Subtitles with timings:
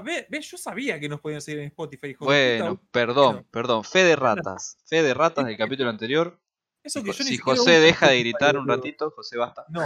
[0.00, 2.14] ve, ve, yo sabía que nos podían seguir en Spotify.
[2.18, 3.48] Bueno, perdón, Bueno.
[3.50, 3.84] perdón.
[3.84, 4.78] Fe de ratas.
[4.86, 6.40] Fe de ratas del capítulo anterior.
[6.82, 9.64] Eso Si, que yo José deja de gritar un ratito, José basta.
[9.68, 9.84] No,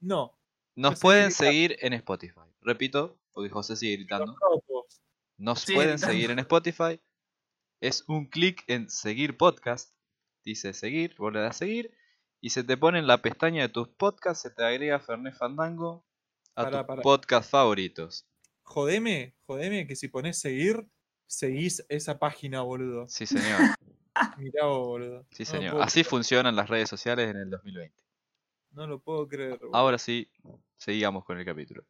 [0.00, 0.38] no.
[0.74, 2.40] Nos pueden seguir en Spotify.
[2.60, 4.34] Repito, porque José sigue gritando.
[5.36, 6.12] Nos Sí, pueden gritando.
[6.12, 7.00] seguir en Spotify.
[7.80, 9.94] Es un clic en seguir podcast.
[10.44, 11.96] Dice seguir, vos le das seguir.
[12.40, 16.04] Y se te pone en la pestaña de tus podcasts, se te agrega Fernet Fandango
[16.56, 17.02] a Pará, tus pará.
[17.02, 18.26] podcasts favoritos.
[18.64, 20.86] Jodeme, jodeme que si pones seguir,
[21.26, 23.08] seguís esa página, boludo.
[23.08, 23.60] Sí, señor.
[24.38, 25.26] Mirá vos, boludo.
[25.30, 25.80] Sí, señor.
[25.80, 28.02] Así creer, funcionan las redes sociales en el 2020.
[28.72, 29.58] No lo puedo creer.
[29.58, 29.76] boludo.
[29.76, 30.28] Ahora sí,
[30.76, 31.84] seguimos con el capítulo.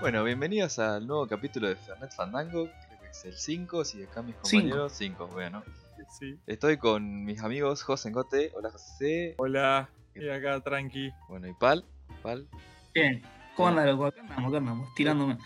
[0.00, 2.68] Bueno, bienvenidos al nuevo capítulo de Fernet Fandango.
[2.86, 4.92] Creo que es el 5, si acá mis compañeros.
[4.92, 5.64] 5, bueno.
[6.08, 6.38] Sí.
[6.46, 8.52] Estoy con mis amigos José Engote.
[8.54, 9.34] Hola José.
[9.38, 11.10] Hola, y acá tranqui.
[11.28, 11.84] Bueno, y Pal.
[12.22, 12.46] Pal,
[12.94, 13.22] Bien.
[13.56, 14.06] ¿Cómo anda, loco?
[14.06, 15.38] Acá andamos, acá andamos, tirándome.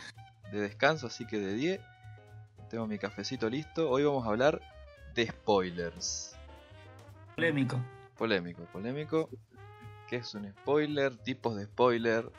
[0.52, 1.80] de descanso, así que de 10.
[2.68, 3.88] Tengo mi cafecito listo.
[3.88, 4.60] Hoy vamos a hablar
[5.14, 6.36] de spoilers.
[7.36, 7.80] Polémico.
[8.18, 9.30] Polémico, polémico.
[10.08, 11.16] ¿Qué es un spoiler?
[11.16, 12.30] Tipos de spoiler.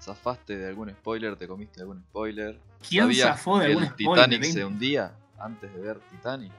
[0.00, 1.36] ¿Zafaste de algún spoiler?
[1.36, 2.58] ¿Te comiste algún spoiler?
[2.88, 4.28] ¿Quién ¿Sabías zafó de que algún el spoiler?
[4.28, 6.52] Titanic se hundía antes de ver Titanic?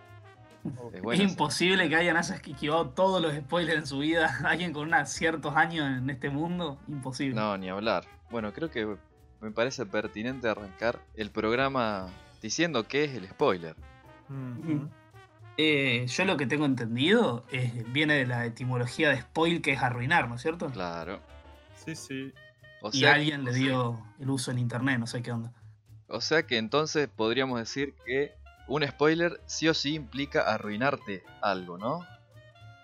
[0.93, 4.37] Es Es imposible que alguien haya esquivado todos los spoilers en su vida.
[4.45, 7.35] Alguien con unos ciertos años en este mundo, imposible.
[7.35, 8.05] No, ni hablar.
[8.29, 8.97] Bueno, creo que
[9.41, 12.09] me parece pertinente arrancar el programa
[12.41, 13.75] diciendo qué es el spoiler.
[15.57, 19.81] Eh, yo lo que tengo entendido es, viene de la etimología de spoil, que es
[19.81, 20.69] arruinar, ¿no es cierto?
[20.69, 21.19] Claro.
[21.75, 22.33] Sí, sí.
[22.81, 25.51] O y sea, alguien le dio el uso en internet, no sé qué onda.
[26.07, 28.31] o sea que entonces podríamos decir que
[28.67, 32.05] un spoiler sí o sí implica arruinarte algo, ¿no?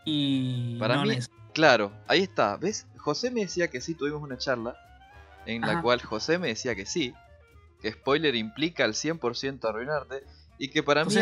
[0.06, 1.20] Y Para no mí-
[1.54, 2.58] Claro, ahí está.
[2.58, 2.86] ¿Ves?
[2.98, 4.76] José me decía que sí, tuvimos una charla
[5.46, 5.82] en la Ajá.
[5.82, 7.14] cual José me decía que sí,
[7.82, 10.24] que spoiler implica al 100% arruinarte
[10.58, 11.14] y que para mí.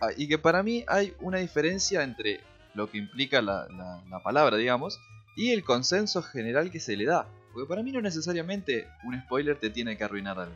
[0.00, 2.40] Ah, y que para mí hay una diferencia entre
[2.74, 4.98] lo que implica la, la- la palabra, digamos,
[5.36, 7.26] y el consenso general que se le da.
[7.52, 10.54] Porque para mí no necesariamente un spoiler te tiene que arruinar algo.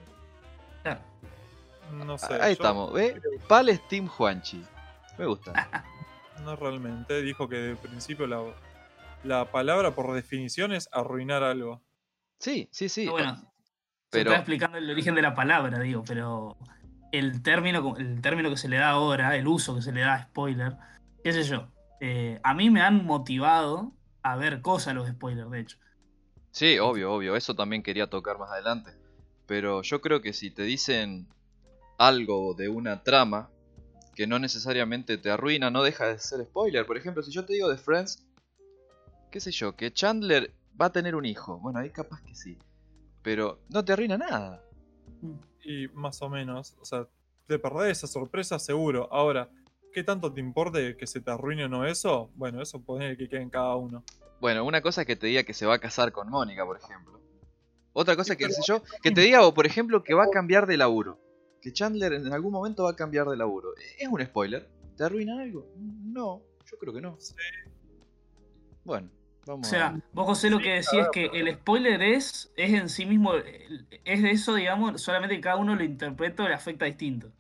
[1.93, 2.35] No sé.
[2.41, 3.13] Ahí estamos, ¿ve?
[3.21, 4.65] creo- Pal es Team Juanchi.
[5.19, 5.53] Me gusta.
[6.43, 7.23] No realmente.
[7.23, 8.43] Dijo que de principio la,
[9.23, 11.81] la palabra por definición es arruinar algo.
[12.41, 13.07] Sí, sí, sí.
[13.09, 13.43] Ah, bueno, se
[14.11, 16.59] pero está explicando el origen de la palabra, digo, pero
[17.13, 20.15] el término, el término que se le da ahora, el uso que se le da
[20.15, 20.77] a spoiler,
[21.23, 21.69] qué sé yo.
[22.01, 23.93] eh, a mí me han motivado
[24.25, 25.79] a ver cosas los spoilers, de hecho.
[26.51, 27.37] sí, obvio, obvio.
[27.37, 28.91] Eso también quería tocar más adelante.
[29.47, 31.29] Pero yo creo que si te dicen
[31.99, 33.51] algo de una trama
[34.15, 36.87] que no necesariamente te arruina, no deja de ser spoiler.
[36.87, 38.25] Por ejemplo, si yo te digo de Friends,
[39.31, 41.59] qué sé yo, que Chandler va a tener un hijo.
[41.59, 42.57] Bueno, ahí capaz que sí.
[43.23, 44.65] Pero no te arruina nada.
[45.63, 46.77] Y más o menos.
[46.81, 47.07] O sea,
[47.47, 49.07] te perdés esa sorpresa seguro.
[49.13, 49.51] Ahora,
[49.95, 52.31] ¿qué tanto te importe que se te arruine o no eso?
[52.35, 54.05] Bueno, eso poner que quede en cada uno.
[54.41, 56.77] Bueno, una cosa es que te diga que se va a casar con Mónica, por
[56.77, 57.21] ejemplo.
[57.95, 60.25] Otra cosa que, qué pero- sé yo, que te diga, o por ejemplo, que va
[60.25, 61.19] a cambiar de laburo.
[61.63, 63.71] Que Chandler en algún momento va a cambiar de laburo.
[63.99, 64.69] ¿Es un spoiler?
[64.97, 65.67] ¿Te arruina algo?
[65.79, 67.17] No, yo creo que no.
[67.21, 67.35] Sí.
[68.85, 69.09] Bueno,
[69.47, 70.01] O vamos sea, a...
[70.13, 74.23] vos José lo que decís es que el spoiler es, es en sí mismo, es
[74.23, 77.31] de eso, digamos, solamente que cada uno lo interpreta o le afecta distinto.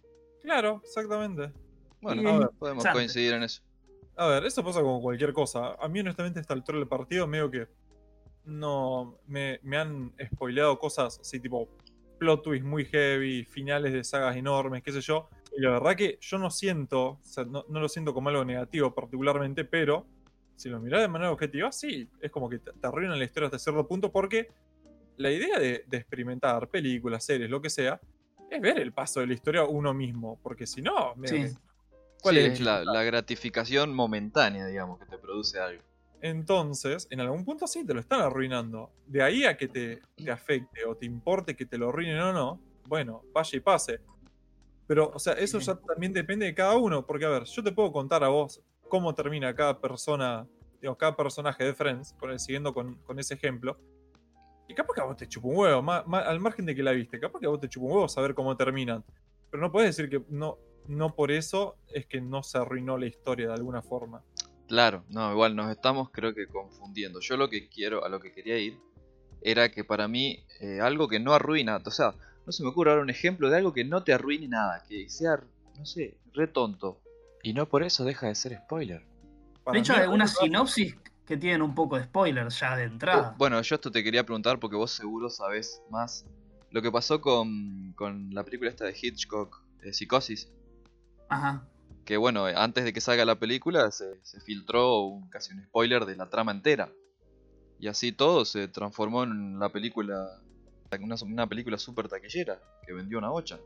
[0.42, 1.52] Claro, exactamente.
[2.04, 3.62] Bueno, y- a ver, podemos coincidir en eso.
[4.16, 5.74] A ver, eso pasa con cualquier cosa.
[5.74, 7.66] A mí, honestamente, a esta altura del partido, medio que.
[8.44, 9.18] No.
[9.26, 11.68] Me, me han spoileado cosas así, tipo.
[12.18, 15.28] Plot twist muy heavy, finales de sagas enormes, qué sé yo.
[15.56, 17.02] Y la verdad que yo no siento.
[17.08, 20.06] O sea, no, no lo siento como algo negativo particularmente, pero.
[20.56, 22.08] Si lo mirás de manera objetiva, sí.
[22.20, 24.48] Es como que te, te arruinan la historia hasta cierto punto, porque.
[25.16, 28.00] La idea de, de experimentar películas, series, lo que sea.
[28.50, 30.38] Es ver el paso de la historia uno mismo.
[30.42, 31.14] Porque si no.
[31.16, 31.54] medio Sí.
[31.54, 31.60] que-
[32.24, 32.60] ¿Cuál Sí, es?
[32.60, 35.82] la, la gratificación momentánea, digamos, que te produce algo.
[36.22, 38.90] Entonces, en algún punto sí te lo están arruinando.
[39.06, 42.32] De ahí a que te, te afecte o te importe que te lo arruinen o
[42.32, 44.00] no, bueno, vaya y pase.
[44.86, 47.06] Pero, o sea, eso ya también depende de cada uno.
[47.06, 50.46] Porque, a ver, yo te puedo contar a vos cómo termina cada persona,
[50.80, 53.78] digamos, cada personaje de Friends, con el- siguiendo con, con ese ejemplo.
[54.66, 56.82] Y capaz que a vos te chupa un huevo, ma- ma- al margen de que
[56.82, 59.04] la viste, capaz que a vos te chupa un huevo saber cómo terminan.
[59.50, 60.56] Pero no puedes decir que no,
[60.88, 64.22] no por eso es que no se arruinó la historia de alguna forma.
[64.68, 67.20] Claro, no, igual nos estamos creo que confundiendo.
[67.20, 68.78] Yo lo que quiero, a lo que quería ir,
[69.42, 72.14] era que para mí eh, algo que no arruina, o sea,
[72.46, 75.08] no se me ocurre ahora un ejemplo de algo que no te arruine nada, que
[75.10, 75.38] sea,
[75.78, 77.00] no sé, re tonto.
[77.42, 79.04] Y no por eso deja de ser spoiler.
[79.62, 80.96] Para De hecho, hay algunas algo- sinopsis
[81.26, 83.30] que tienen un poco de spoiler ya de entrada.
[83.34, 86.24] Oh, bueno, yo esto te quería preguntar porque vos seguro sabés más.
[86.70, 90.50] Lo que pasó con, con la película esta de Hitchcock, eh, Psicosis,
[91.28, 91.68] Ajá.
[92.04, 95.64] que bueno, eh, antes de que salga la película se, se filtró un- casi un
[95.64, 96.92] spoiler de la trama entera.
[97.78, 100.14] Y así todo se transformó en la película,
[101.00, 103.58] una, una película super taquillera, que vendió una bocha.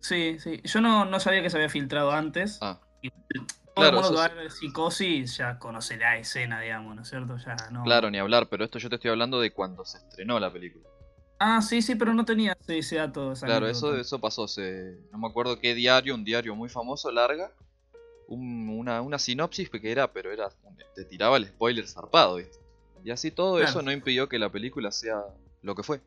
[0.00, 0.60] Sí, sí.
[0.64, 2.58] Yo no, no sabía que se había filtrado antes.
[2.62, 6.60] Ah, Y todo Claro, el mundo que va a ver psicosis ya conoce la escena,
[6.60, 7.36] digamos, ¿no es cierto?
[7.38, 7.84] Ya no.
[7.84, 10.88] claro, ni hablar, pero esto yo te estoy hablando de cuando se estrenó la película.
[11.38, 13.32] Ah, sí, sí, pero no tenía ese, ese dato.
[13.34, 17.52] Claro, eso, eso pasó, se, no me acuerdo qué diario, un diario muy famoso, larga,
[18.28, 20.48] un- una, una sinopsis que era, pero era,
[20.94, 22.58] te tiraba el spoiler zarpado, ¿viste?
[23.04, 23.70] Y así todo Claro.
[23.70, 25.22] eso no impidió que la película sea
[25.62, 26.00] lo que fue.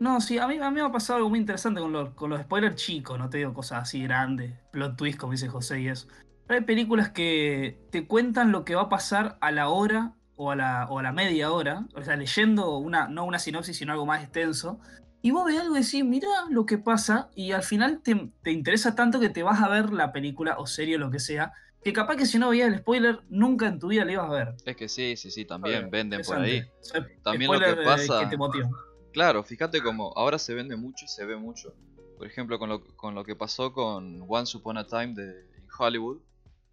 [0.00, 2.30] No, sí, a mí, a mí me ha pasado algo muy interesante con los, con
[2.30, 5.88] los spoilers chicos, no te digo cosas así grandes, plot twist, como dice José y
[5.88, 6.08] eso.
[6.46, 10.50] Pero hay películas que te cuentan lo que va a pasar a la hora o
[10.50, 13.92] a la, o a la media hora, o sea, leyendo una, no una sinopsis, sino
[13.92, 14.80] algo más extenso.
[15.20, 18.50] Y vos ves algo y decís, mirá lo que pasa, y al final te, te
[18.50, 21.52] interesa tanto que te vas a ver la película o serie o lo que sea,
[21.84, 24.32] que capaz que si no veías el spoiler, nunca en tu vida le ibas a
[24.32, 24.54] ver.
[24.64, 26.56] Es que sí, sí, sí, también venden por ahí.
[26.56, 26.80] Interesante.
[26.80, 28.70] O sea, También lo que eh, pasa- que te motiva.
[29.12, 31.74] Claro, fíjate como ahora se vende mucho y se ve mucho.
[32.16, 35.44] Por ejemplo, con lo, con lo que pasó con Once Upon a Time de
[35.78, 36.20] Hollywood,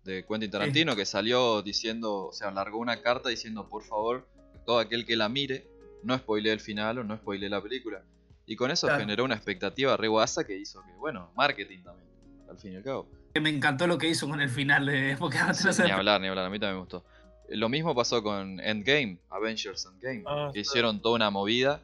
[0.07, 4.25] de Quentin Tarantino, que salió diciendo, o sea, largó una carta diciendo, por favor,
[4.65, 5.67] todo aquel que la mire,
[6.01, 8.01] no spoilee el final o no spoilee la película.
[8.45, 9.01] Y con eso Claro.
[9.01, 12.07] generó una expectativa re guasa que hizo que, bueno, marketing también,
[12.49, 13.07] al fin y al cabo.
[13.33, 15.17] Que me encantó lo que hizo con el final de
[15.53, 17.03] Sí, sé- ni hablar, ni hablar, a mí también me gustó.
[17.49, 21.81] Lo mismo pasó con Endgame, Avengers Endgame, Ah, que hicieron toda una movida,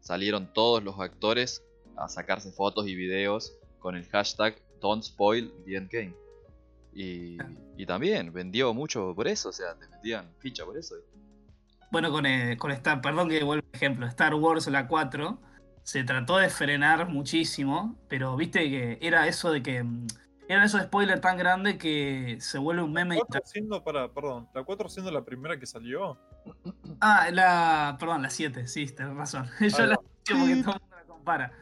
[0.00, 1.62] salieron todos los actores
[1.96, 6.14] a sacarse fotos y videos con el hashtag Don't Spoil the Endgame.
[6.94, 7.36] Y,
[7.76, 10.94] y también vendió mucho por eso, o sea, te metían ficha por eso.
[11.90, 15.38] Bueno, con, eh, con Star, perdón que vuelva el ejemplo, Star Wars la 4
[15.82, 20.06] se trató de frenar muchísimo, pero viste que era eso de que mm,
[20.48, 23.16] eran esos spoilers tan grandes que se vuelve un meme.
[23.16, 26.18] La inter- 4 siendo, para, perdón, la 4 siendo la primera que salió.
[27.00, 29.48] Ah, la, perdón, la 7, sí, tenés razón.
[29.60, 31.52] Yo la escuché porque todo el mundo la compara.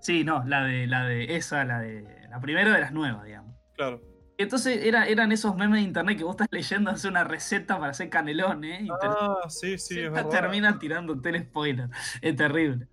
[0.00, 3.54] Sí, no, la de, la de esa, la de la primera de las nuevas, digamos.
[3.74, 4.00] Claro.
[4.38, 7.90] Entonces era, eran esos memes de internet que vos estás leyendo hacer una receta para
[7.92, 10.28] hacer canelones y te- Ah, sí, sí, es verdad.
[10.28, 11.88] termina tirándote el spoiler.
[12.20, 12.86] Es terrible.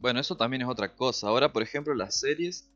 [0.00, 1.28] Bueno, eso también es otra cosa.
[1.28, 2.70] Ahora, por ejemplo, las series,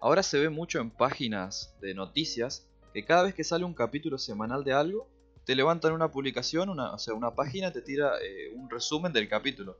[0.00, 4.16] ahora se ve mucho en páginas de noticias que cada vez que sale un capítulo
[4.18, 5.08] semanal de algo,
[5.44, 9.28] te levantan una publicación, una, o sea, una página te tira eh, un resumen del
[9.28, 9.78] capítulo.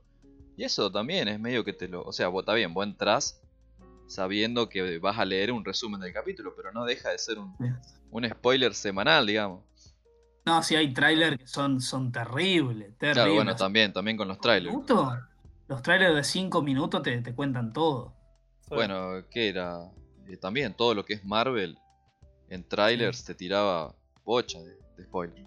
[0.57, 2.03] Y eso también es medio que te lo...
[2.03, 3.41] O sea, vos está bien, vos entras
[4.07, 7.55] sabiendo que vas a leer un resumen del capítulo, pero no deja de ser un,
[8.11, 9.63] un spoiler semanal, digamos.
[10.45, 13.13] No, sí hay trailers que son, son terribles, terribles.
[13.13, 14.73] Claro, bueno, también, también con los trailers.
[14.73, 15.13] ¿Minutos?
[15.67, 18.15] Los trailers de 5 minutos te, te cuentan todo.
[18.69, 19.91] Bueno, ¿qué era?
[20.27, 21.77] Eh, también todo lo que es Marvel
[22.49, 23.93] en trailers te tiraba
[24.23, 25.45] bocha de, de spoiler.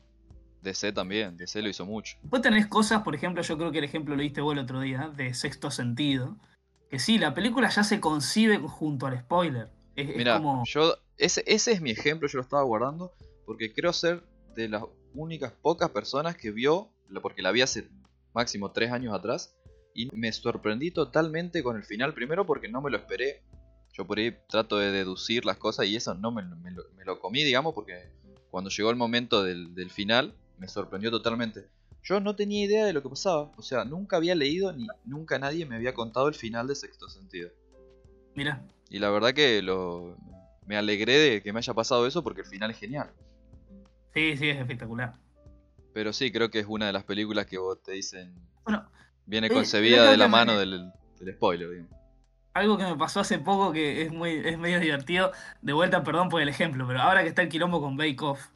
[0.63, 2.19] DC también, DC lo hizo mucho.
[2.21, 4.81] Después tenés cosas, por ejemplo, yo creo que el ejemplo lo diste vos el otro
[4.81, 6.37] día, de sexto sentido.
[6.91, 9.69] Que sí, la película ya se concibe junto al spoiler.
[9.97, 10.65] Es, como.
[10.67, 13.13] yo ese, ese es mi ejemplo, yo lo estaba guardando
[13.47, 14.23] porque creo ser
[14.55, 14.83] de las
[15.15, 16.89] únicas pocas personas que vio,
[17.23, 17.89] porque la vi hace
[18.35, 19.55] máximo tres años atrás,
[19.95, 23.43] y me sorprendí totalmente con el final, primero porque no me lo esperé.
[23.93, 26.85] Yo por ahí trato de deducir las cosas y eso no me, lo- me lo,
[26.97, 28.13] me lo comí, digamos, porque
[28.51, 31.67] cuando llegó el momento del, del final me sorprendió totalmente.
[32.03, 35.39] Yo no tenía idea de lo que pasaba, o sea, nunca había leído ni nunca
[35.39, 37.51] nadie me había contado el final de Sexto Sentido.
[38.35, 40.17] Mira, Y la verdad que lo,
[40.67, 43.11] me alegré de que me haya pasado eso porque el final es genial.
[44.15, 45.15] sí, sí, es espectacular.
[45.93, 48.35] Pero sí, creo que es una de las películas que vos te dicen.
[48.65, 48.89] Bueno,
[49.27, 51.93] Viene eh, concebida de la me- mano del, del spoiler, digamos.
[52.55, 55.33] Algo que me pasó hace poco que es muy es medio divertido.
[55.63, 58.49] De vuelta, perdón por el ejemplo, pero ahora que está el quilombo con Bake Off.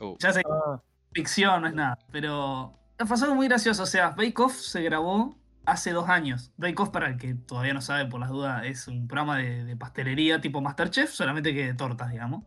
[0.00, 1.98] Uh, Ya sé que Ah, ficción, no es nada.
[2.10, 3.82] Pero pasó algo muy gracioso.
[3.82, 6.52] O sea, Bake Off se grabó hace dos años.
[6.56, 9.64] Bake Off, para el que todavía no sabe por las dudas, es un programa de,
[9.64, 12.44] de pastelería tipo Masterchef, solamente que de tortas, digamos.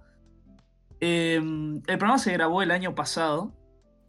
[1.00, 3.53] Eh, el programa se grabó el año pasado.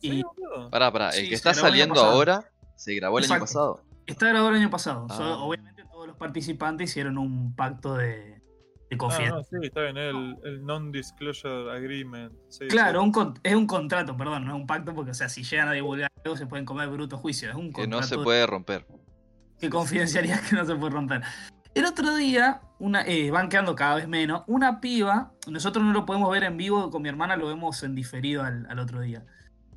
[0.00, 0.70] sí, Y.
[0.70, 2.44] Pará, pará, el Sí, que está saliendo ahora
[2.76, 3.82] se grabó el año pasado.
[4.06, 5.06] Está grabado el año pasado.
[5.10, 5.36] Ah.
[5.40, 8.35] obviamente todos los participantes hicieron un pacto de,
[8.88, 12.32] de Ah, no, sí, está bien, el, el non-disclosure agreement.
[12.48, 13.04] sí, Claro, sí.
[13.06, 15.68] un con- es un contrato, perdón, no es un pacto, porque o sea, si llegan
[15.68, 17.48] a divulgar algo se pueden comer bruto juicio.
[17.50, 18.86] Es un Que contrato no se puede romper.
[19.58, 21.22] que confidencialidad que no se puede romper.
[21.74, 26.06] El otro día, una, eh, van quedando cada vez menos, una piba, nosotros no lo
[26.06, 29.24] podemos ver en vivo, con mi hermana lo vemos en diferido al, al otro día.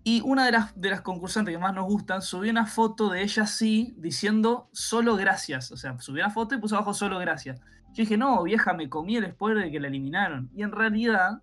[0.03, 3.21] Y una de las, de las concursantes que más nos gustan subió una foto de
[3.21, 5.71] ella así, diciendo solo gracias.
[5.73, 7.59] O sea, subió una foto y puso abajo solo gracias.
[7.93, 10.49] Yo dije, no, vieja, me comí el spoiler de que la eliminaron.
[10.55, 11.41] Y en realidad,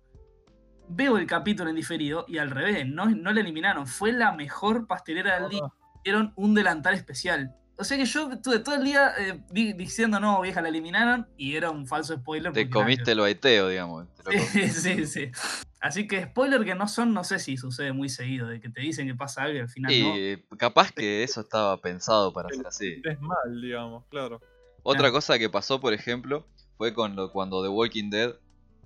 [0.89, 3.85] veo el capítulo en diferido y al revés, no, no la eliminaron.
[3.87, 5.61] Fue la mejor pastelera del día
[6.03, 7.53] dieron un delantal especial.
[7.77, 11.27] O sea que yo estuve todo el día eh, di- diciendo, no, vieja, la eliminaron
[11.37, 12.53] y era un falso spoiler.
[12.53, 14.07] Te comiste el baiteo, digamos.
[14.51, 15.31] Sí, sí, sí.
[15.79, 18.81] Así que spoiler que no son, no sé si sucede muy seguido, de que te
[18.81, 20.17] dicen que pasa algo y al final no.
[20.17, 23.01] Y capaz que eso estaba pensado para ser así.
[23.03, 24.41] Es mal, digamos, claro.
[24.89, 26.45] Otra cosa que pasó, por ejemplo,
[26.77, 28.35] fue con lo- cuando The Walking Dead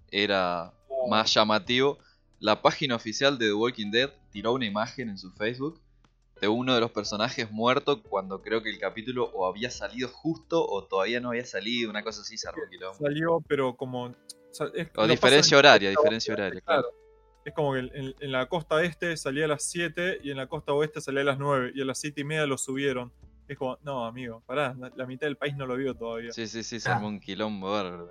[0.10, 0.74] era
[1.10, 2.00] más llamativo.
[2.40, 5.80] La página oficial de The Walking Dead tiró una imagen en su Facebook
[6.42, 10.66] de uno de los personajes muerto cuando creo que el capítulo o había salido justo
[10.68, 12.48] o todavía no había salido, una cosa así se.
[12.96, 14.06] Salió, pero como.
[14.06, 14.14] o
[14.74, 16.88] es- diferencia horaria, diferencia horaria, claro.
[17.46, 20.48] Es como que en, en la costa este salía a las 7 y en la
[20.48, 23.12] costa oeste salía a las 9 y a las 7 y media lo subieron.
[23.52, 26.32] Es como, no, amigo, pará, la, mitad del país no lo vio todavía.
[26.32, 26.96] Sí, sí, sí, se Ah.
[26.96, 28.10] armó un quilombo bárbaro.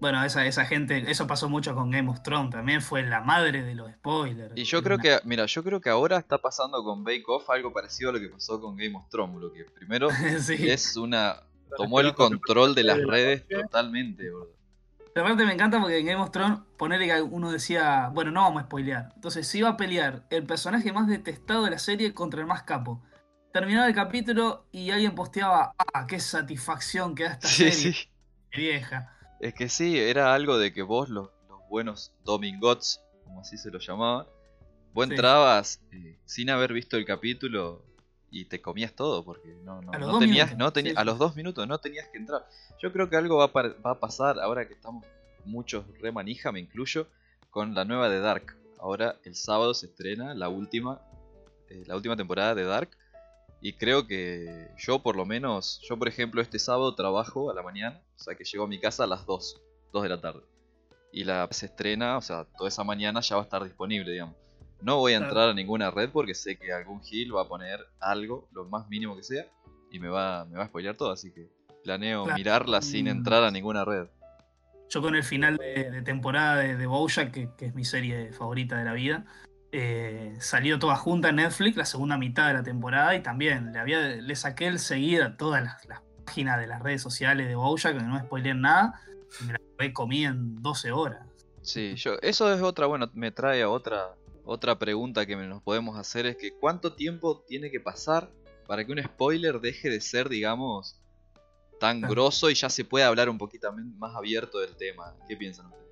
[0.00, 3.64] Bueno, esa, esa gente, eso pasó mucho con Game of Thrones, también fue la madre
[3.64, 4.52] de los spoilers.
[4.56, 7.50] Y yo creo una- que, mira, yo creo que ahora está pasando con Bake Off
[7.50, 10.08] algo parecido a lo que pasó con Game of Thrones, lo que primero
[10.40, 10.54] sí.
[10.70, 11.42] es una
[11.76, 14.52] tomó el control de las de la redes totalmente, boludo.
[15.12, 18.42] Pero aparte me encanta porque en Game of Thrones, ponerle que uno decía, bueno, no
[18.42, 19.10] vamos a spoilear.
[19.16, 22.62] Entonces se iba a pelear el personaje más detestado de la serie contra el más
[22.62, 23.02] capo.
[23.58, 28.08] Terminaba el capítulo y alguien posteaba, ah, qué satisfacción que da esta Sí, serie sí.
[28.52, 29.18] vieja.
[29.40, 33.72] Es que sí, era algo de que vos, los, los buenos Domingots, como así se
[33.72, 34.28] lo llamaba,
[34.92, 35.10] vos Sí.
[35.12, 37.84] entrabas eh, sin haber visto el capítulo
[38.30, 41.66] y te comías todo, porque no, los tenías, minutos, no tenías, a los dos minutos
[41.66, 42.46] no tenías que entrar.
[42.80, 45.04] Yo creo que algo va a, par- va a pasar ahora que estamos
[45.44, 47.08] muchos re manija, me incluyo,
[47.50, 48.56] con la nueva de Dark.
[48.78, 51.00] Ahora el sábado se estrena la última,
[51.70, 52.90] eh, la última temporada de Dark.
[53.60, 57.62] Y creo que yo por lo menos, yo por ejemplo este sábado trabajo a la
[57.62, 59.60] mañana, o sea que llego a mi casa a las 2,
[59.92, 60.42] 2 de la tarde.
[61.12, 64.36] Y la se estrena, o sea, toda esa mañana ya va a estar disponible, digamos.
[64.80, 67.80] No voy a entrar a ninguna red porque sé que algún gil va a poner
[67.98, 69.46] algo, lo más mínimo que sea,
[69.90, 71.48] y me va, me va a spoilear todo, así que
[71.82, 72.38] planeo Claro.
[72.38, 73.08] mirarla sin Mm.
[73.08, 74.06] entrar a ninguna red.
[74.90, 78.32] Yo con el final de, de temporada de, de Bojack, que, que es mi serie
[78.32, 79.24] favorita de la vida,
[79.70, 83.78] eh, salió toda junta en Netflix, la segunda mitad de la temporada, y también le,
[83.78, 87.54] había, le saqué el seguir a todas las, las páginas de las redes sociales de
[87.54, 89.00] Bojack, que no spoileen nada,
[89.40, 91.26] y me la recomí en 12 horas.
[91.62, 95.98] Sí, yo, eso es otra, bueno, me trae a otra, otra pregunta que nos podemos
[95.98, 98.30] hacer, es que ¿cuánto tiempo tiene que pasar
[98.66, 100.98] para que un spoiler deje de ser, digamos,
[101.78, 105.14] tan grosso y ya se pueda hablar un poquito más abierto del tema?
[105.28, 105.87] ¿Qué piensan ustedes?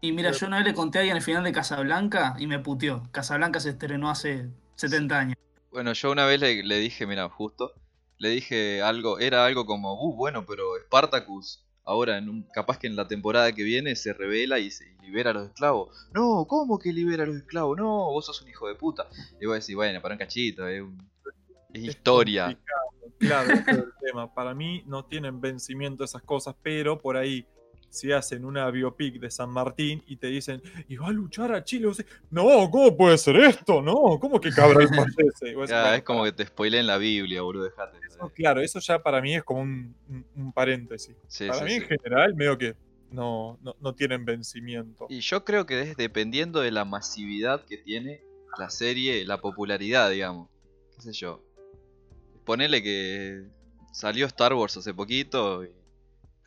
[0.00, 2.58] Y mira, yo una vez le conté a alguien el final de Casablanca y me
[2.60, 3.02] puteó.
[3.10, 5.36] Casablanca se estrenó hace 70 años.
[5.72, 7.72] Bueno, yo una vez le, le dije, mira, justo,
[8.18, 12.86] le dije algo, era algo como, uh, bueno, pero Spartacus, ahora, en un, capaz que
[12.86, 16.08] en la temporada que viene se revela y se y libera a los esclavos.
[16.14, 17.76] No, ¿cómo que libera a los esclavos?
[17.76, 19.08] No, vos sos un hijo de puta.
[19.40, 21.10] Y vos decís, bueno, para un cachito, es, un-
[21.72, 22.44] es historia.
[22.44, 22.88] complicado.
[23.18, 24.32] Claro, ese es el tema.
[24.32, 27.46] Para mí no tienen vencimiento esas cosas, pero por ahí,
[27.90, 31.64] si hacen una biopic de San Martín y te dicen, y va a luchar a
[31.64, 33.80] Chile, vos decís, no, ¿cómo puede ser esto?
[33.82, 35.54] No, ¿cómo que Cabral fallece?
[35.54, 36.30] Vos decís, Ya, "Bueno, es como pará".
[36.30, 37.98] que te spoileen la Biblia, boludo, dejate.
[38.06, 41.16] Eso, claro, eso ya para mí es como un, un- un paréntesis.
[41.28, 41.76] Sí, para sí, mí sí.
[41.76, 42.74] en general, medio que
[43.10, 45.06] no, no, no tienen vencimiento.
[45.08, 48.20] Y yo creo que es dependiendo de la masividad que tiene
[48.58, 50.48] la serie, la popularidad, digamos.
[50.96, 51.42] ¿Qué sé yo?
[52.44, 53.44] Ponele que
[53.92, 55.70] salió Star Wars hace poquito y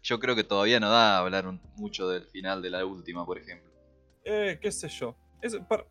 [0.03, 3.25] yo creo que todavía no da a hablar un- mucho del final de la última,
[3.25, 3.69] por ejemplo.
[4.23, 5.15] Eh, qué sé yo.
[5.41, 5.85] Es, para,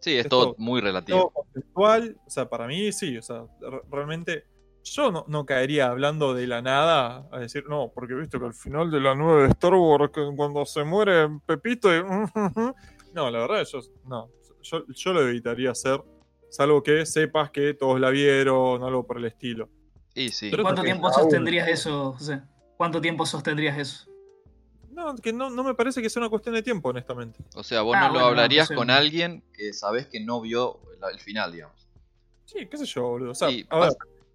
[0.00, 1.30] Sí, es Es todo todo- muy todo relativo.
[1.30, 4.44] conceptual, o sea, para mí sí, o sea, re- realmente
[4.82, 8.54] yo no, no caería hablando de la nada a decir, no, porque viste que al
[8.54, 12.00] final de la nueva de Star Wars, cuando se muere Pepito, y-
[13.14, 14.30] no, la verdad, yo, no,
[14.62, 16.02] yo, yo lo evitaría hacer,
[16.48, 19.68] salvo que sepas que todos la vieron, algo por el estilo.
[20.14, 20.48] Y sí.
[20.50, 22.40] Pero- ¿Cuánto tiempo sostendrías eso, José?
[22.80, 24.06] ¿Cuánto tiempo sostendrías eso?
[24.90, 27.38] No, que no, no me parece que sea una cuestión de tiempo, honestamente.
[27.54, 28.74] O sea, vos Ah, no lo bueno, hablarías no sé.
[28.74, 31.76] con alguien que sabés que no vio la- el final, digamos.
[32.46, 33.32] Sí, qué sé yo, boludo.
[33.32, 33.92] O sea, Y a ver,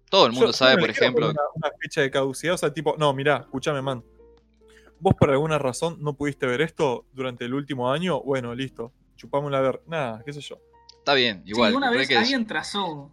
[0.08, 2.72] Todo el mundo Yo- sabe, no por ejemplo, Una, una fecha de caducidad, o sea,
[2.72, 4.04] tipo, no, mirá, escúchame, man.
[5.00, 8.92] Vos por alguna razón no pudiste ver esto durante el último año, bueno, listo.
[9.16, 9.82] Chupámosla a ver.
[9.88, 10.60] Nada, qué sé yo.
[10.98, 11.72] está bien, igual.
[11.72, 13.10] sí, una vez que- alguien trazó,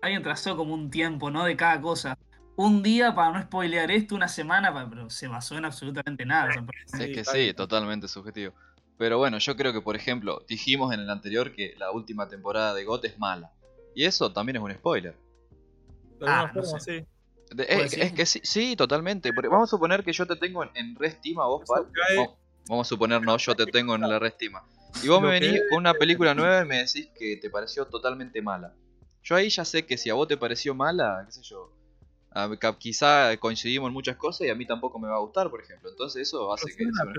[0.00, 1.44] alguien trazó como un tiempo, ¿no?
[1.44, 2.16] De cada cosa.
[2.56, 6.54] Un día para no spoilear esto, una semana, pa- pero se basó en absolutamente nada.
[6.98, 8.54] Es que sí, totalmente subjetivo.
[8.98, 12.72] Pero bueno, yo creo que, por ejemplo, dijimos en el anterior que la última temporada
[12.72, 13.52] de GOT es mala.
[13.94, 15.14] Y eso también es un spoiler.
[16.18, 17.00] De Ah, no forma, sé.
[17.00, 17.06] sí.
[17.54, 19.32] De- ¿Puedo es, que sí, sí, totalmente.
[19.34, 21.86] Porque vamos a suponer que yo te tengo en, en reestima vos, Pal.
[22.16, 22.34] Vamos-
[22.68, 24.64] Vamos a suponer, no, yo te tengo en la reestima.
[25.00, 28.42] Y vos me venís con una película nueva y me decís que te pareció totalmente
[28.42, 28.74] mala.
[29.22, 31.70] Yo ahí ya sé que si a vos te pareció mala, qué sé yo,
[32.78, 35.90] quizá coincidimos en muchas cosas y a mí tampoco me va a gustar, por ejemplo.
[35.90, 37.12] Entonces eso hace Pero que una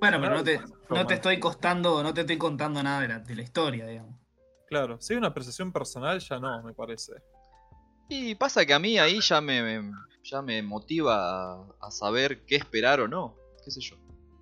[0.00, 0.60] Bueno, pero no te,
[0.90, 4.14] no te estoy costando, no te estoy contando nada de la, de la historia, digamos.
[4.66, 7.12] Claro, si hay una apreciación personal, ya no, me parece.
[8.08, 9.92] Y pasa que a mí ahí ya me, me-
[10.24, 13.96] ya me motiva a, a saber qué esperar o no, qué sé yo.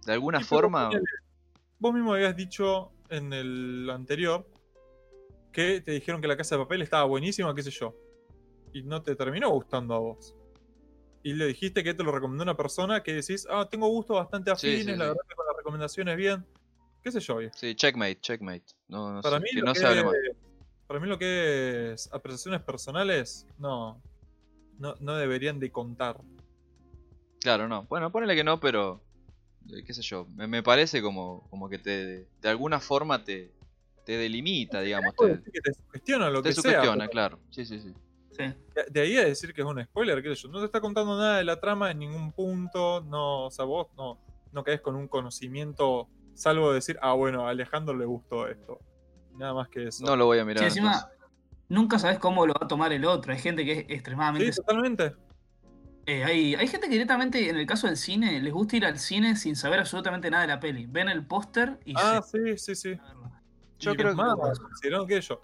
[0.06, 0.90] De alguna Y forma...
[1.78, 4.46] Vos mismo habías dicho en el anterior
[5.52, 7.94] que te dijeron que la casa de papel estaba buenísima, qué sé yo.
[8.74, 10.34] Y no te terminó gustando a vos.
[11.22, 14.50] Y le dijiste que te lo recomendó una persona que decís, ah, tengo gustos bastante
[14.50, 16.44] afines, sí, la verdad que con las recomendaciones bien.
[17.02, 17.38] ¿Qué sé yo?
[17.54, 18.64] Sí, checkmate, checkmate.
[18.88, 20.14] No, no Para sé, mí, que no que se hable más.
[20.86, 24.02] para mí lo que es apreciaciones personales, no,
[24.78, 26.20] no, no deberían de contar.
[27.40, 27.84] Claro, no.
[27.84, 29.00] Bueno, ponele que no, pero.
[29.70, 30.26] eh, qué sé yo.
[30.34, 32.26] Me, me parece como, como que te.
[32.42, 33.52] De alguna forma te.
[34.04, 35.14] Te delimita, digamos.
[35.16, 36.62] Te, que te sugestiona lo te que sea.
[36.62, 37.40] sugestiona, pero claro.
[37.50, 37.94] Sí, sí, sí.
[38.36, 38.42] Sí.
[38.74, 40.48] De, de ahí a decir que es un spoiler, qué yo.
[40.48, 43.00] No te está contando nada de la trama en ningún punto.
[43.02, 44.18] No, o sea, vos no,
[44.52, 48.78] no caes con un conocimiento, salvo decir, ah, bueno, a Alejandro le gustó esto.
[49.36, 50.04] Nada más que eso.
[50.04, 50.58] No lo voy a mirar.
[50.60, 51.08] Sí, encima,
[51.68, 53.32] nunca sabes cómo lo va a tomar el otro.
[53.32, 54.52] Hay gente que es sí, extremadamente.
[54.52, 55.14] totalmente.
[56.06, 58.98] Eh, hay, hay gente que directamente, en el caso del cine, les gusta ir al
[58.98, 60.86] cine sin saber absolutamente nada de la peli.
[60.86, 62.56] Ven el póster y Ah, se.
[62.56, 63.00] sí, sí, sí.
[63.78, 65.40] Yo Y creo que- más, considerando que yo.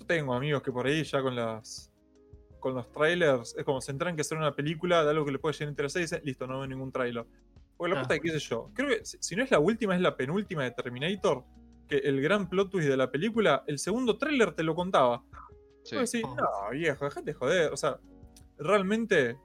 [0.00, 1.92] Yo tengo amigos que por ahí ya con las.
[2.58, 5.40] Con los trailers, es como se enteran que hacer una película de algo que les
[5.40, 7.24] puede llegar a interesar y dicen, listo, no veo ningún trailer.
[7.76, 8.02] Porque la Ah.
[8.02, 8.70] puta de qué sé yo.
[8.74, 11.42] Creo que si, si no es la última, es la penúltima de Terminator.
[11.88, 15.22] Que el gran plot twist de la película, el segundo trailer te lo contaba.
[15.84, 15.96] Sí.
[15.96, 16.36] Decís, Oh.
[16.36, 17.72] no, viejo, dejate de joder.
[17.72, 17.98] O sea,
[18.58, 19.38] realmente.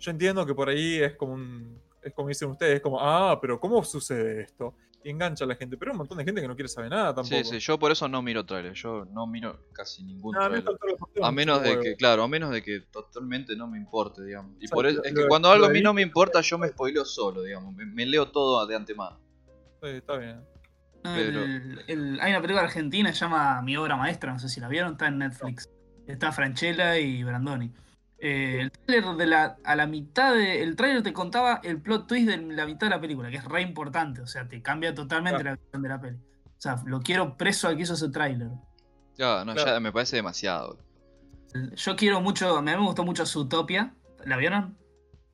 [0.00, 1.80] Yo entiendo que por ahí es como un.
[2.02, 4.74] Es como dicen ustedes, es como, ah, pero ¿cómo sucede esto?
[5.04, 5.76] Y engancha a la gente.
[5.76, 7.36] Pero hay un montón de gente que no quiere saber nada tampoco.
[7.36, 8.80] Sí, sí, yo por eso no miro trailers.
[8.80, 10.64] Yo no miro casi ningún No, trailer.
[11.22, 14.52] A menos de que, claro, a menos de que totalmente no me importe, digamos.
[14.60, 16.40] Y O sea, por eso, es lo- que cuando algo a mí no me importa,
[16.40, 17.74] yo me spoileo solo, digamos.
[17.74, 19.20] Me, me leo todo de antemano.
[19.82, 20.36] Sí, está bien.
[21.04, 24.38] No, Pero- el- el- hay una película argentina que se llama Mi obra maestra, no
[24.38, 25.68] sé si la vieron, está en Netflix.
[26.06, 27.70] Está Franchella y Brandoni.
[28.26, 32.06] Eh, el trailer de la, a la mitad de, el trailer te contaba el plot
[32.06, 34.94] twist de la mitad de la película, que es re importante, o sea, te cambia
[34.94, 35.56] totalmente Claro.
[35.58, 36.16] la visión de la peli.
[36.46, 38.48] O sea, lo quiero preso al que hizo ese trailer.
[39.18, 39.72] Ya, no, Claro.
[39.72, 40.78] ya me parece demasiado.
[41.76, 44.76] Yo quiero mucho, a mí me gustó mucho Zootopia, ¿la vieron?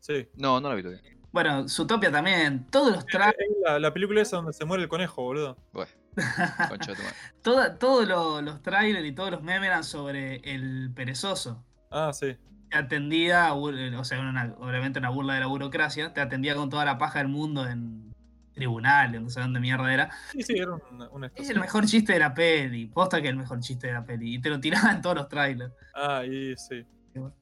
[0.00, 0.28] Sí.
[0.34, 1.02] No, no la vi todavía.
[1.30, 4.88] Bueno, Zootopia también, todos los trailers, Es la, la película esa donde se muere el
[4.88, 5.56] conejo, boludo.
[5.72, 5.92] Bueno,
[7.78, 11.64] todos lo- los trailers y todos los memes eran sobre el perezoso.
[11.92, 12.36] Ah, sí.
[12.70, 16.70] Te atendía, bu- o sea, una- obviamente una burla de la burocracia, te atendía con
[16.70, 18.12] toda la paja del mundo en
[18.52, 20.10] tribunales, no sé dónde mierda era.
[20.32, 23.32] Sí, sí, era una, una Es el mejor chiste de la peli, posta que es
[23.32, 25.72] el mejor chiste de la peli, y te lo tiraban en todos los trailers.
[25.94, 26.84] Ah, y sí.
[27.14, 27.34] bueno.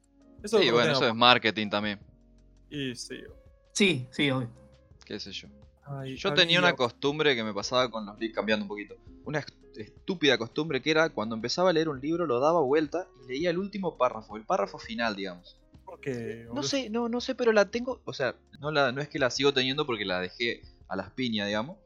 [0.43, 1.99] Eso Sí, bueno, eso es marketing también.
[2.71, 3.17] Y sí.
[3.73, 4.51] Sí, sí, obvio.
[5.05, 5.49] Qué sé yo.
[5.87, 8.95] Ay, Yo tenía una costumbre que me pasaba con los libros, cambiando un poquito.
[9.25, 9.43] Una
[9.81, 13.51] estúpida costumbre que era cuando empezaba a leer un libro, lo daba vuelta y leía
[13.51, 15.59] el último párrafo, el párrafo final, digamos.
[15.85, 18.01] ¿Por qué, No sé, no, no sé, pero la tengo.
[18.05, 21.11] O sea, no, la, no es que la sigo teniendo porque la dejé a las
[21.12, 21.79] piñas, digamos.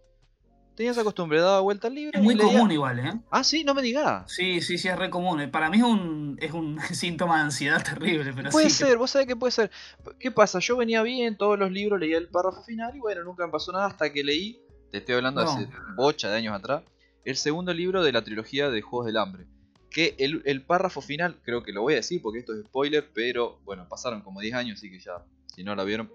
[0.74, 2.18] Tenía esa costumbre, daba vuelta al libro.
[2.18, 3.12] Es muy leía- común igual, ¿eh?
[3.30, 4.24] Ah, sí, no me digas.
[4.32, 5.50] Sí, sí, sí, es re común.
[5.50, 8.76] Para mí es un, es un síntoma de ansiedad terrible, pero Puede sí.
[8.76, 9.70] ser, vos sabés que puede ser.
[10.18, 10.60] ¿Qué pasa?
[10.60, 13.70] Yo venía bien, todos los libros, leía el párrafo final y bueno, nunca me pasó
[13.70, 15.50] nada hasta que leí, te estoy hablando No.
[15.50, 16.82] hace bocha de años atrás,
[17.24, 19.46] el segundo libro de la trilogía de Juegos del Hambre.
[19.90, 23.10] Que el, el párrafo final, creo que lo voy a decir porque esto es spoiler,
[23.12, 25.22] pero bueno, pasaron como 10 años, así que ya,
[25.54, 26.10] si no la vieron,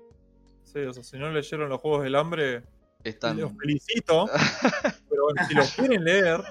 [0.68, 2.64] Sí, o sea, si no leyeron los Juegos del Hambre,
[3.04, 3.40] están...
[3.40, 4.28] los felicito.
[5.10, 6.42] pero bueno, si los quieren leer,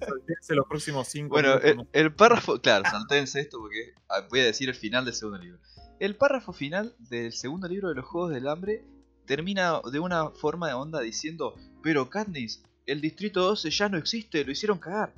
[0.00, 4.44] saltéense los próximos cinco Bueno, el, el párrafo, claro, saltéense esto porque ah, voy a
[4.44, 5.58] decir el final del segundo libro.
[6.00, 8.84] El párrafo final del segundo libro de los Juegos del Hambre
[9.26, 14.44] termina de una forma de onda diciendo, pero Katniss, el Distrito 12 ya no existe,
[14.44, 15.12] lo hicieron cagar.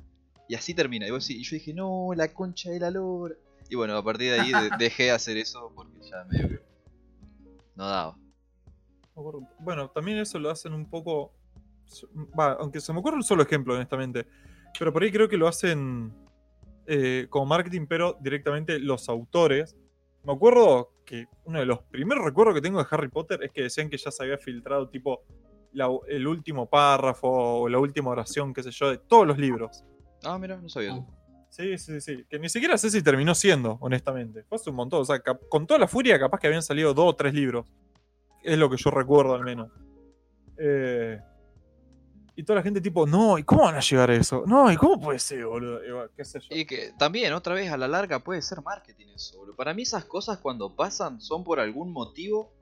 [0.47, 1.07] Y así termina.
[1.07, 3.35] Y, vos decís- y yo dije, no, la concha de la lora.
[3.69, 6.61] Y bueno, a partir de ahí de- dejé de hacer eso porque ya medio que
[7.75, 8.17] no daba.
[9.59, 11.31] Bueno, también eso lo hacen un poco.
[12.37, 14.25] Va, aunque se me ocurre un solo ejemplo, honestamente.
[14.77, 16.11] Pero por ahí creo que lo hacen
[16.87, 19.75] eh, como marketing, pero directamente los autores.
[20.23, 23.63] Me acuerdo que uno de los primeros recuerdos que tengo de Harry Potter es que
[23.63, 25.23] decían que ya se había filtrado, tipo,
[25.73, 27.27] la- el último párrafo
[27.61, 29.83] o la última oración, qué sé yo, de todos los libros.
[30.23, 31.03] Ah, mira, no sabía.
[31.49, 32.25] Sí, sí, sí.
[32.29, 34.43] Que ni siquiera sé si terminó siendo, honestamente.
[34.43, 35.01] Fue hace un montón.
[35.01, 37.65] O sea, con toda la furia, capaz que habían salido dos o tres libros.
[38.43, 39.69] Es lo que yo recuerdo, al menos.
[40.57, 41.19] Eh,
[42.35, 44.43] y toda la gente, tipo, no, ¿y cómo van a llegar a eso?
[44.47, 45.85] No, ¿y cómo puede ser, boludo?
[45.85, 46.55] Y bueno, ¿Qué sé yo?
[46.55, 49.55] Y que también, otra vez, a la larga puede ser marketing eso, boludo.
[49.55, 52.53] Para mí esas cosas cuando pasan son por algún motivo.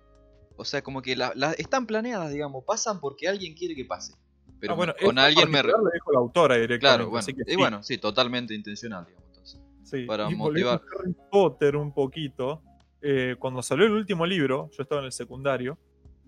[0.60, 4.13] O sea, como que la- la- están planeadas, digamos, pasan porque alguien quiere que pase.
[4.60, 5.63] Pero Ah, bueno, con alguien me...
[5.63, 6.80] Lo dijo la autora directamente.
[6.98, 7.19] Claro, bueno.
[7.19, 9.28] así que Y sí, bueno, sí, totalmente intencional, digamos.
[9.30, 9.62] Entonces.
[9.84, 10.04] sí.
[10.06, 10.76] para Y motivar.
[10.76, 12.62] a Harry Potter un poquito.
[13.02, 15.78] eh, cuando salió el último libro, yo estaba en el secundario.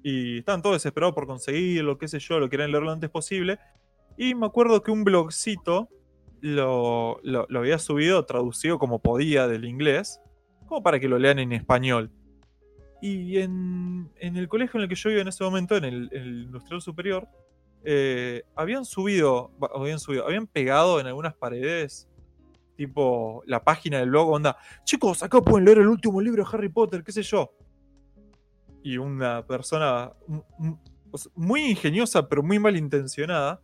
[0.04, 3.60] Y estaban todos desesperados por conseguirlo, qué sé yo, lo querían leer lo antes posible.
[4.18, 5.90] Y me acuerdo que un blogcito
[6.40, 10.20] lo, lo- lo había subido traducido como podía del inglés,
[10.68, 12.10] como para que lo lean en español.
[13.02, 16.10] Y en, en el colegio en el que yo iba en ese momento, en el,
[16.12, 17.28] en el Industrial Superior,
[17.84, 22.08] eh, habían subido, habían subido, habían pegado en algunas paredes,
[22.76, 26.70] tipo la página del blog, onda, chicos, acá pueden leer el último libro de Harry
[26.70, 27.52] Potter, qué sé yo.
[28.84, 30.14] Y una persona
[31.36, 33.62] muy ingeniosa, pero muy malintencionada,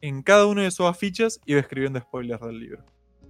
[0.00, 2.84] en cada uno de sus afiches iba escribiendo spoilers del libro.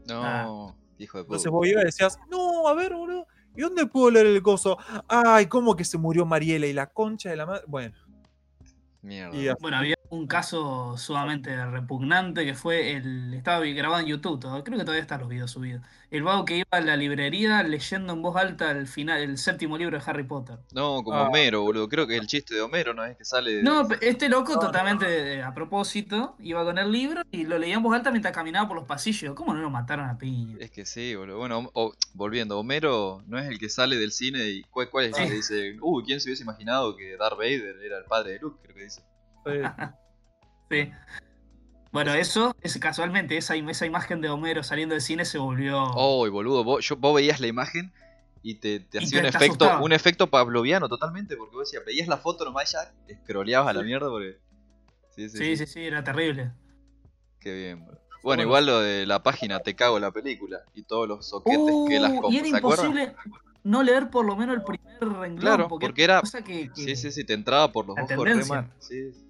[0.07, 0.75] No, Ah.
[0.99, 1.35] hijo de puta.
[1.37, 3.27] Entonces vos ibas y decías, no, a ver, boludo,
[3.59, 4.79] ¿y dónde puedo leer el coso?
[5.09, 7.64] Ay, ¿cómo que se murió Mariela y la concha de la madre?
[7.66, 7.97] Bueno,
[9.03, 9.37] Mierda.
[9.37, 9.49] y.
[9.61, 13.35] Bueno, había un caso sumamente repugnante que fue el.
[13.35, 15.83] Estaba grabado en YouTube, todo, creo que todavía están los videos subidos.
[16.11, 19.77] El vago que iba a la librería leyendo en voz alta el final, el séptimo
[19.77, 20.59] libro de Harry Potter.
[20.73, 21.29] No, como Ah.
[21.29, 21.88] Homero, boludo.
[21.88, 23.05] Creo que el chiste de Homero, ¿no?
[23.05, 23.62] Es que sale.
[23.62, 27.75] No, este loco No, no, totalmente a propósito, iba con el libro y lo leía
[27.75, 29.35] en voz alta mientras caminaba por los pasillos.
[29.35, 30.57] ¿Cómo no lo mataron a piña?
[30.61, 31.37] Es que sí, boludo.
[31.37, 35.18] Bueno, o- volviendo, Homero no es el que sale del cine y ¿cuál, cuál es
[35.18, 35.29] el Sí.
[35.29, 38.59] que dice, uy, ¿quién se hubiese imaginado que Darth Vader era el padre de Luke?
[38.62, 39.03] Creo que dice.
[40.70, 40.90] Sí.
[41.92, 45.83] Bueno, eso, es casualmente, esa, esa imagen de Homero saliendo del cine se volvió.
[45.94, 47.90] Oh, boludo, vos, yo, vos veías la imagen
[48.42, 49.83] y te, te Y hacía te- un te efecto, asustaba.
[49.83, 53.72] un efecto pavloviano totalmente, porque vos decías, veías la foto nomás ya te scrolleabas a
[53.79, 54.38] la mierda porque.
[55.16, 56.53] Sí, sí, sí, sí, sí, era terrible.
[57.40, 58.03] Qué bien, boludo.
[58.22, 61.98] Bueno, igual lo de la página Te cago la película y todos los soquetes que
[62.01, 63.14] las Uh, y era imposible
[63.64, 65.37] no leer por lo menos el primer renglón.
[65.37, 68.03] Claro, porque, porque era- cosa que, que- Sí, sí, sí, te entraba por los La
[68.05, 68.55] ojos re tendencia.
[68.55, 68.70] mal.
[68.81, 69.24] Sí, sí.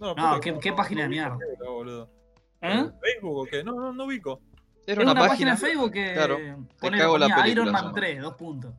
[0.00, 1.38] No, No, qué- que qué página de mierda.
[1.64, 2.10] boludo.
[2.60, 2.90] ¿Eh?
[3.02, 3.62] ¿Facebook o qué?
[3.64, 4.40] No, no, no ubico.
[4.86, 6.38] Era Es una, una, página página en Facebook que claro,
[6.80, 7.94] pone, cago la película, Iron Man llama.
[7.94, 8.74] 3, dos puntos.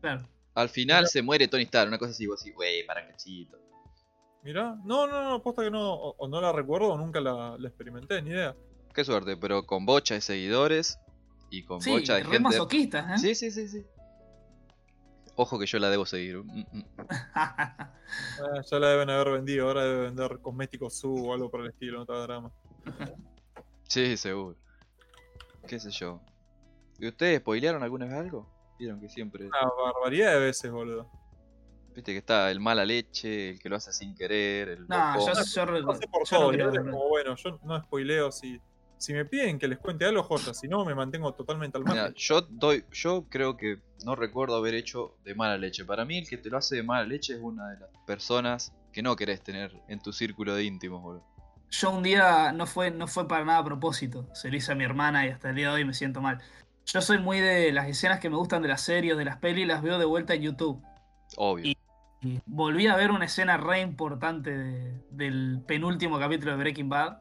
[0.00, 0.28] Claro.
[0.54, 3.58] Al final se muere Tony Stark, una cosa así, vos así, wey, para cachito.
[4.42, 7.56] Mirá, no, no, no, posta que no, o, o no la recuerdo o nunca la,
[7.58, 8.54] la experimenté, ni idea.
[8.94, 10.98] Qué suerte, pero con bocha de seguidores
[11.50, 12.40] y con Sí, bocha de re gente.
[12.40, 13.18] masoquistas, ¿eh?
[13.18, 13.84] Sí, sí, sí, sí.
[15.36, 16.38] Ojo que yo la debo seguir.
[16.38, 16.84] Mm, mm.
[17.34, 21.68] Ah, ya la deben haber vendido, ahora debe vender cosméticos su o algo por el
[21.68, 22.50] estilo, no te drama.
[23.88, 24.56] Sí, seguro.
[25.66, 26.20] Qué sé yo.
[26.98, 28.48] ¿Y ustedes spoilearon alguna vez algo?
[28.78, 29.46] Vieron que siempre.
[29.46, 31.10] Una barbaridad de veces, boludo.
[31.94, 35.32] Viste que está el mala leche, el que lo hace sin querer, el No, yo,
[35.32, 38.60] yo, por yo no creo- como bueno, yo no spoileo si.
[38.98, 41.94] Si me piden que les cuente algo, joya, si no me mantengo totalmente al Mira,
[41.96, 42.14] margen.
[42.16, 45.84] yo doy, yo creo que no recuerdo haber hecho de mala leche.
[45.84, 48.72] Para mí el que te lo hace de mala leche es una de las personas
[48.92, 51.24] que no querés tener en tu círculo de íntimos, boludo.
[51.70, 54.26] yo un día no fue, no fue para nada a propósito.
[54.34, 56.40] Se lo hice a mi hermana y hasta el día de hoy me siento mal.
[56.86, 59.66] Yo soy muy de las escenas que me gustan de las series, de las pelis,
[59.66, 60.82] las veo de vuelta en YouTube.
[61.36, 61.66] Obvio.
[61.66, 61.76] Y-
[62.22, 67.18] Y volví a ver una escena re importante de- del penúltimo capítulo de Breaking Bad.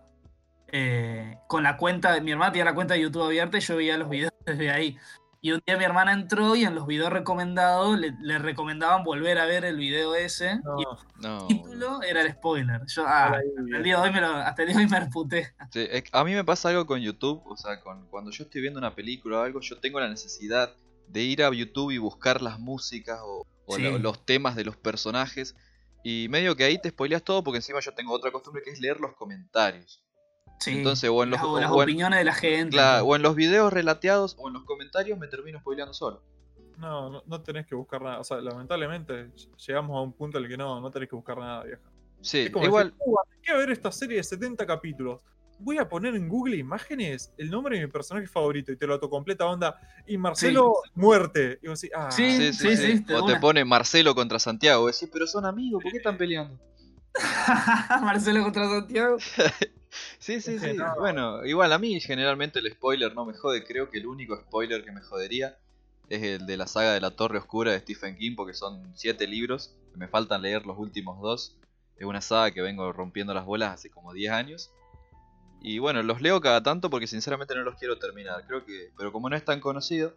[0.77, 3.95] Eh, con la cuenta, mi hermana tenía la cuenta de YouTube abierta y yo veía
[3.97, 4.97] los videos desde ahí.
[5.41, 9.37] Y un día mi hermana entró y en los videos recomendados le, le recomendaban volver
[9.37, 10.55] a ver el video ese.
[10.63, 10.85] No, Y
[11.21, 12.81] No, el título era el spoiler.
[12.87, 13.39] Yo, ah, hasta
[13.77, 15.53] el día de hoy me lo, hasta el día de hoy me reputé.
[15.71, 18.43] Sí, es que a mí me pasa algo con YouTube, o sea, con, cuando yo
[18.43, 20.73] estoy viendo una película o algo, yo tengo la necesidad
[21.07, 23.83] de ir a YouTube y buscar las músicas o, o Sí.
[23.83, 25.55] lo- los temas de los personajes.
[26.03, 28.79] Y medio que ahí te spoileas todo porque encima yo tengo otra costumbre que es
[28.79, 30.03] leer los comentarios.
[30.59, 32.71] Sí, Entonces, o en los, las, o- las o en- opiniones de la gente.
[32.77, 36.23] claro, o en los videos relateados o en los comentarios me termino spoileando solo.
[36.77, 38.19] no, no, no tenés que buscar nada.
[38.19, 39.31] O sea, lamentablemente
[39.67, 41.81] llegamos a un punto en el que no, no tenés que buscar nada, vieja.
[42.21, 45.19] Sí, Es como igual, decir, "Uh, hay que ver esta serie de 70 capítulos.
[45.59, 48.99] voy a poner en Google Imágenes el nombre de mi personaje favorito y te lo
[49.09, 49.79] completa onda.
[50.05, 51.59] Y Marcelo, muerte.
[51.63, 53.39] Y vos decís, ah, Sí, sí, sí, de O te una.
[53.39, 54.87] pone Marcelo contra Santiago.
[54.87, 56.59] Decís, pero son amigos, ¿por qué están peleando?
[58.01, 59.17] Marcelo contra Santiago.
[60.19, 60.77] Sí, sí, Es que sí.
[60.77, 60.95] no.
[60.97, 63.63] Bueno, igual a mí generalmente el spoiler no me jode.
[63.63, 65.57] Creo que el único spoiler que me jodería
[66.09, 69.27] es el de la saga de la Torre Oscura de Stephen King, porque son siete
[69.27, 69.75] libros.
[69.91, 71.57] que Me faltan leer los últimos dos.
[71.97, 74.71] Es una saga que vengo rompiendo las bolas hace como 10 años.
[75.61, 78.45] Y bueno, los leo cada tanto porque sinceramente no los quiero terminar.
[78.45, 78.91] Creo que.
[78.97, 80.13] Pero como no es tan conocido.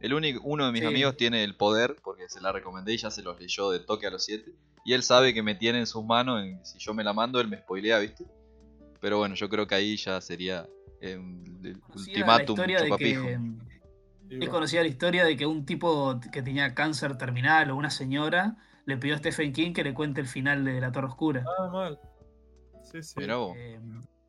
[0.00, 0.86] El único, uno de mis Sí.
[0.86, 4.06] amigos tiene el poder, porque se la recomendé y ya se los leyó de toque
[4.06, 4.52] a los 7.
[4.84, 7.40] Y él sabe que me tiene en sus manos, en- si yo me la mando,
[7.40, 8.26] él me spoilea, ¿viste?
[9.04, 10.66] Pero bueno, yo creo que ahí ya sería
[10.98, 13.28] eh, el la ultimátum chupapijo.
[14.30, 18.56] es conocida la historia de que un tipo que tenía cáncer terminal o una señora
[18.86, 21.44] le pidió a Stephen King que le cuente el final de La Torre Oscura.
[21.58, 22.00] Ah, mal.
[22.90, 23.14] Sí, sí.
[23.20, 23.78] Eh,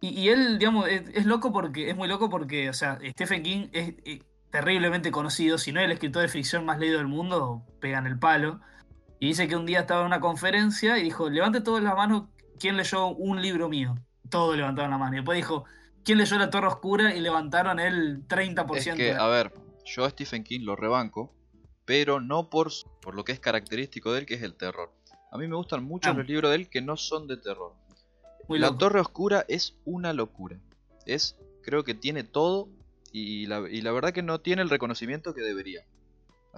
[0.01, 3.43] y, y él, digamos, es, es loco porque es muy loco porque, o sea, Stephen
[3.43, 7.07] King es, eh, terriblemente conocido, si no es el escritor de ficción más leído del
[7.07, 8.59] mundo, pegan el palo.
[9.21, 12.23] Y dice que un día estaba en una conferencia y dijo, levante todas las manos,
[12.59, 13.95] ¿quién leyó un libro mío?
[14.29, 15.13] Todos levantaron la mano.
[15.13, 15.65] Y después dijo,
[16.03, 17.13] ¿quién leyó La Torre Oscura?
[17.15, 18.75] Y levantaron el 30%.
[18.77, 19.53] Es que, de- a ver,
[19.85, 21.33] yo a Stephen King lo rebanco,
[21.85, 24.91] pero no por, por lo que es característico de él, que es el terror.
[25.31, 26.13] A mí me gustan mucho Ah.
[26.13, 27.73] los libros de él que no son de terror.
[28.47, 28.79] Muy la loco.
[28.79, 30.57] Torre Oscura es una locura.
[31.05, 32.69] Es, creo que tiene todo
[33.11, 35.83] y la, y la verdad que no tiene el reconocimiento que debería.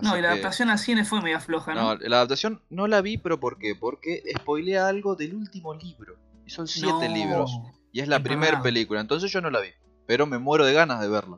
[0.01, 1.95] No, y la que- adaptación al cine fue media floja, ¿no?
[1.95, 3.73] No, la adaptación no la vi, pero ¿por qué?
[3.73, 6.17] Porque spoilea algo del último libro.
[6.47, 7.13] Y son siete No.
[7.15, 7.51] libros.
[7.91, 9.69] Y es la primera película, entonces yo no la vi.
[10.05, 11.37] Pero me muero de ganas de verla.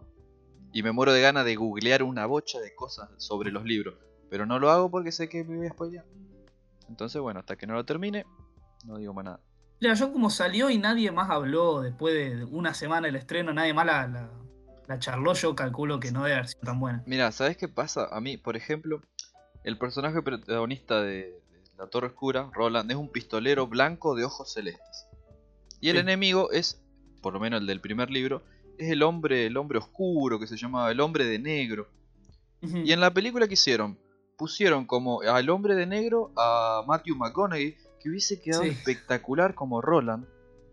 [0.72, 3.96] Y me muero de ganas de googlear una bocha de cosas sobre los libros.
[4.30, 6.06] Pero no lo hago porque sé que me voy a spoilear.
[6.88, 8.26] Entonces, bueno, hasta que no lo termine,
[8.86, 9.40] no digo más nada.
[9.82, 13.74] Mira, yo como salió y nadie más habló después de una semana del estreno, nadie
[13.74, 14.30] más la, la-
[14.88, 17.04] la charló, yo calculo que no debe haber sido tan buena.
[17.06, 18.08] Mira, ¿sabes qué pasa?
[18.12, 19.02] A mí, por ejemplo,
[19.64, 21.40] el personaje protagonista de
[21.80, 25.08] La Torre Oscura, Roland, es un pistolero blanco de ojos celestes.
[25.80, 26.00] Y el Sí.
[26.02, 26.84] enemigo es,
[27.22, 28.44] por lo menos el del primer libro,
[28.78, 31.88] es el hombre, el hombre oscuro que se llamaba el hombre de negro.
[32.62, 33.98] Y en la película que hicieron,
[34.38, 38.70] pusieron como al hombre de negro a Matthew McConaughey, que hubiese quedado Sí.
[38.70, 40.26] espectacular como Roland,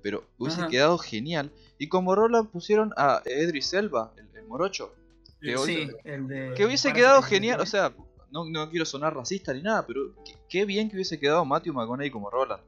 [0.03, 0.71] pero hubiese Ajá.
[0.71, 1.53] quedado genial.
[1.79, 4.93] Y como Roland pusieron a Edris Elba, el, el morocho,
[5.41, 7.93] que hoy- Sí, el de- que hubiese quedado que- genial, o sea,
[8.31, 10.15] no, no quiero sonar racista ni nada, pero
[10.49, 12.63] qué, bien que hubiese quedado Matthew McConaughey como Roland.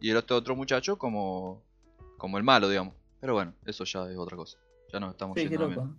[0.00, 1.62] Y el otro, otro muchacho como,
[2.18, 2.94] como el malo, digamos.
[3.20, 4.58] Pero bueno, eso ya es otra cosa.
[4.92, 5.94] Ya nos estamos Sí, yendo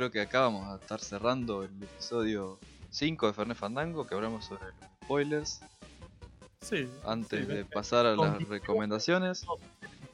[0.00, 2.58] creo que acá vamos a estar cerrando el episodio
[2.88, 5.60] 5 de Fernet Fandango, que hablamos sobre los spoilers.
[6.62, 6.88] Sí.
[7.04, 9.44] Antes sí, de pasar a las recomendaciones.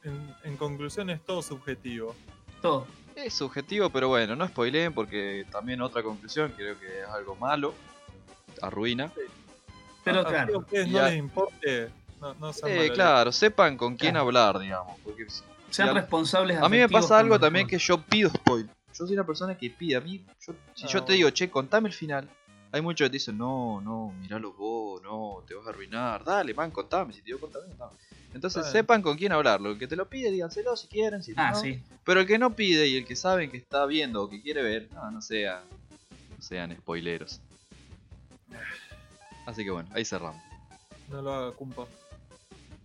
[0.02, 2.16] En, en conclusión es todo subjetivo.
[2.60, 2.84] Todo.
[3.14, 7.72] Es subjetivo, pero bueno, no spoileen porque también otra conclusión, creo que es algo malo,
[8.62, 9.12] arruina.
[10.02, 11.08] Pero A- a- claro, a ustedes no Ya.
[11.10, 14.26] les importe, no, no Eh, claro, sepan con quién Claro.
[14.26, 14.98] hablar, digamos.
[15.04, 15.26] Porque
[15.70, 16.60] sean a- responsables.
[16.60, 18.74] a mí me pasa algo también que yo pido spoiler.
[18.98, 20.24] Yo soy una persona que pide a mí.
[20.40, 21.14] yo- si Ah, yo te bueno.
[21.16, 22.28] digo, che, contame el final.
[22.72, 26.24] Hay muchos que te dicen, no, no, miralo vos, no, te vas a arruinar.
[26.24, 27.12] Dale, man, contame.
[27.12, 27.92] Si te digo, contame, contame.
[28.34, 28.72] Entonces Bueno.
[28.72, 29.70] sepan con quién hablarlo.
[29.70, 31.22] El que te lo pide, díganselo si quieren.
[31.22, 31.56] Si Ah, no.
[31.56, 31.80] sí.
[32.04, 34.62] Pero el que no pide y el que saben que está viendo o que quiere
[34.62, 35.62] ver, no, no sean,
[36.36, 37.40] no sean spoileros.
[39.46, 40.42] Así que bueno, ahí cerramos.
[41.08, 41.86] No lo haga, cumpa.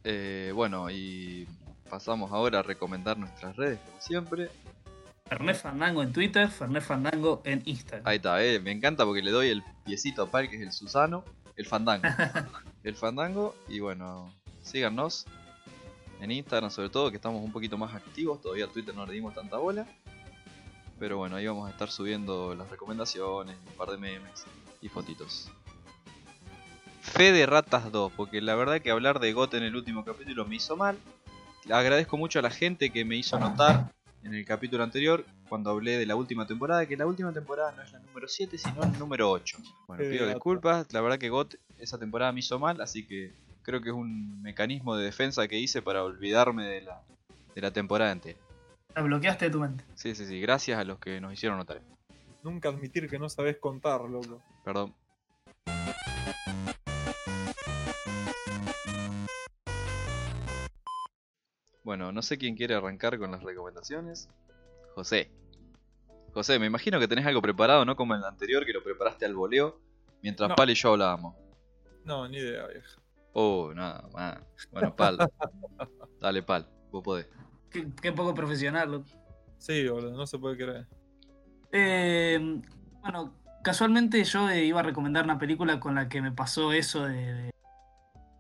[0.04, 1.48] Eh, bueno, y
[1.90, 4.50] pasamos ahora a recomendar nuestras redes, como siempre.
[5.32, 8.06] Fernet Fandango en Twitter, Fernet Fandango en Instagram.
[8.06, 10.74] Ahí está, eh, me encanta porque le doy el piecito a Pal, que es el
[10.74, 11.24] Susano,
[11.56, 12.04] el Fandango.
[12.84, 14.30] el Fandango, y bueno,
[14.62, 15.26] síganos
[16.20, 19.34] en Instagram sobre todo, que estamos un poquito más activos, todavía Twitter no le dimos
[19.34, 19.88] tanta bola.
[21.00, 24.44] Pero bueno, ahí vamos a estar subiendo las recomendaciones, un par de memes
[24.82, 25.50] y fotitos.
[27.00, 30.44] Fe de Ratas 2, porque la verdad que hablar de GOT en el último capítulo
[30.44, 30.98] me hizo mal.
[31.72, 35.98] Agradezco mucho a la gente que me hizo notar en el capítulo anterior, cuando hablé
[35.98, 38.88] de la última temporada, que la última temporada no es la número 7, sino la
[38.88, 39.58] número 8.
[39.88, 40.34] Bueno, pido Rata.
[40.34, 43.96] disculpas, la verdad que GOT esa temporada me hizo mal, así que creo que es
[43.96, 47.02] un mecanismo de defensa que hice para olvidarme de la,
[47.56, 48.40] de la temporada entera.
[48.96, 49.84] La bloqueaste de tu mente.
[49.96, 51.82] Sí, sí, sí, gracias a los que nos hicieron notar.
[52.44, 54.42] Nunca admitir que no sabes contar, loco.
[54.64, 54.94] Perdón.
[61.84, 64.30] Bueno, no sé quién quiere arrancar con las recomendaciones.
[64.96, 65.32] José.
[66.34, 67.96] José, me imagino que tenés algo preparado, ¿no?
[67.96, 69.80] Como en el anterior, que lo preparaste al voleo,
[70.22, 70.56] mientras No.
[70.56, 71.36] Pal y yo hablábamos.
[72.06, 73.02] No, ni idea, vieja.
[73.34, 74.40] Oh, nada más.
[74.72, 75.18] Bueno, Pal.
[76.20, 77.28] Dale, Pal, vos podés.
[77.70, 79.06] Qué, qué poco profesional, loco.
[79.58, 80.88] Sí, boludo, no se puede creer.
[81.72, 82.62] Eh,
[83.02, 87.34] bueno, casualmente yo iba a recomendar una película con la que me pasó eso de,
[87.34, 87.51] de-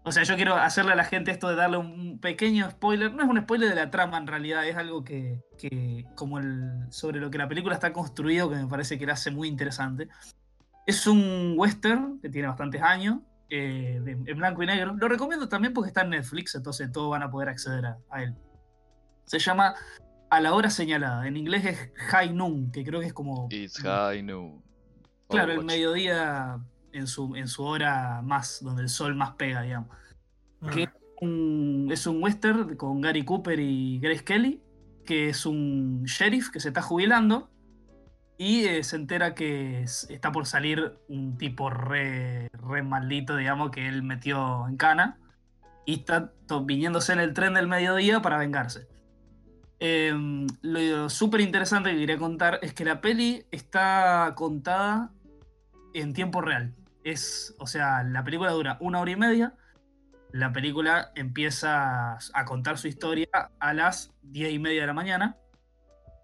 [0.03, 3.13] O sea, yo quiero hacerle a la gente esto de darle un pequeño spoiler.
[3.13, 6.87] No es un spoiler de la trama en realidad, es algo que, que como el,
[6.89, 10.07] sobre lo que la película está construido, que me parece que la hace muy interesante.
[10.87, 14.95] Es un western que tiene bastantes años, eh, de- en blanco y negro.
[14.97, 18.23] Lo recomiendo también porque está en Netflix, entonces todos van a poder acceder a, a
[18.23, 18.33] él.
[19.25, 19.75] Se llama
[20.31, 21.27] A la hora señalada.
[21.27, 24.63] En inglés es High Noon, que creo que es como It's high noon.
[25.29, 26.57] Claro, el mediodía
[26.93, 29.89] en su, en su hora más, donde el sol más pega, digamos.
[30.71, 30.89] Que
[31.21, 34.61] un- es un western con Gary Cooper y Grace Kelly,
[35.05, 37.49] que es un sheriff que se está jubilando
[38.37, 43.71] y eh, se entera que es- está por salir un tipo re, re maldito, digamos,
[43.71, 45.17] que él metió en cana
[45.85, 46.31] y está
[46.65, 48.87] viniéndose en el tren del mediodía para vengarse.
[49.79, 55.11] Em, lo súper interesante que quería contar es que la peli está contada
[55.95, 56.73] en tiempo real.
[57.03, 59.55] Es, o sea, la película dura una hora y media.
[60.31, 63.27] La película empieza a contar su historia
[63.59, 65.37] a las diez y media de la mañana.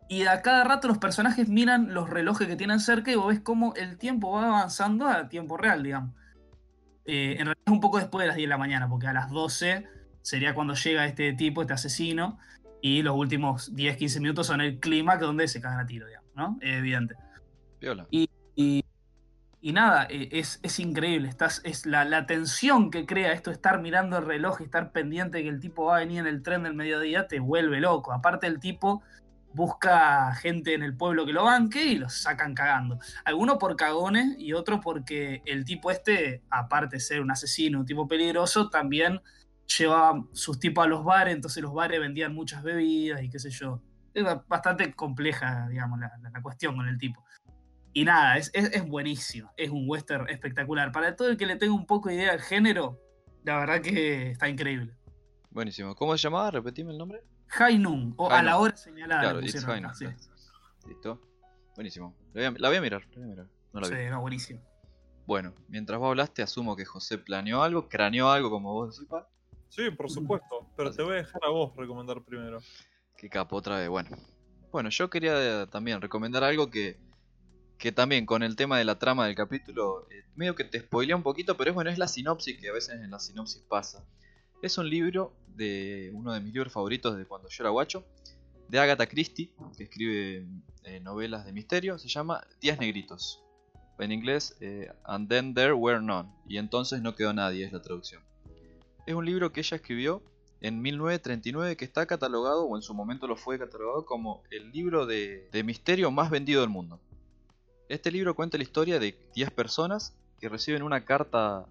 [0.09, 3.41] Y a cada rato los personajes miran los relojes que tienen cerca y vos ves
[3.41, 6.15] cómo el tiempo va avanzando a tiempo real, digamos.
[7.05, 9.13] Eh, en realidad es un poco después de las 10 de la mañana, porque a
[9.13, 9.85] las 12
[10.21, 12.39] sería cuando llega este tipo, este asesino,
[12.81, 16.29] y los últimos 10-15 minutos son el clima que donde se cagan a tiro, digamos,
[16.35, 16.57] ¿no?
[16.61, 17.15] Es evidente.
[17.79, 18.07] Piola.
[18.11, 18.85] Y, y
[19.73, 21.31] nada, eh, es, es increíble.
[21.63, 25.43] Es la, la tensión que crea esto, estar mirando el reloj y estar pendiente de
[25.43, 28.13] que el tipo va a venir en el tren del mediodía, te vuelve loco.
[28.13, 29.01] Aparte, el tipo
[29.53, 32.99] busca gente en el pueblo que lo banque y los sacan cagando.
[33.25, 37.85] Algunos por cagones y otros porque el tipo este, aparte de ser un asesino, un
[37.85, 39.19] tipo peligroso, también
[39.77, 43.49] llevaba sus tipos a los bares, entonces los bares vendían muchas bebidas y qué sé
[43.49, 43.81] yo.
[44.13, 47.23] Es ba- bastante compleja, digamos, la- la cuestión con el tipo.
[47.97, 49.51] Y nada, es, es, es buenísimo.
[49.57, 50.91] Es un western espectacular.
[50.91, 53.01] Para todo el que le tenga un poco de idea del género,
[53.43, 54.95] la verdad que está increíble.
[55.49, 55.95] Buenísimo.
[55.95, 56.51] ¿Cómo se llamaba?
[56.51, 57.23] Repetime el nombre.
[57.79, 59.21] Noon, o High a la hora señalada.
[59.21, 59.95] claro, It's high noon.
[59.95, 60.05] sí.
[60.87, 61.19] Listo.
[61.73, 62.15] Buenísimo.
[62.33, 63.01] La voy, a, la voy a mirar.
[63.01, 63.47] la voy a mirar.
[63.73, 63.95] No la vi.
[63.95, 64.61] Sí, no, buenísimo.
[65.25, 69.25] Bueno, mientras vos hablaste, asumo que José planeó algo, craneó algo, como vos decís, Pal.
[69.69, 70.69] Sí, por supuesto.
[70.77, 72.59] Pero te voy a dejar a vos recomendar primero.
[73.17, 73.89] Qué capo otra vez.
[73.89, 74.15] Bueno.
[74.71, 77.06] Bueno, yo quería también recomendar algo que,
[77.77, 81.15] que también con el tema de la trama del capítulo, eh, medio que te spoilea
[81.15, 84.03] un poquito, pero es bueno, es la sinopsis que a veces en la sinopsis pasa.
[84.61, 88.05] Es un libro de uno de mis libros favoritos de cuando yo era guacho,
[88.67, 90.45] de Agatha Christie, que escribe
[90.83, 93.43] eh, novelas de misterio, se llama Días Negritos.
[93.99, 97.81] En inglés, eh, And Then There Were None, y entonces no quedó nadie, es la
[97.81, 98.21] traducción.
[99.05, 100.21] Es un libro que ella escribió
[100.59, 105.05] en 1939 que está catalogado, o en su momento lo fue catalogado, como el libro
[105.05, 106.99] de, de misterio más vendido del mundo.
[107.89, 111.65] Este libro cuenta la historia de 10 personas que reciben una carta,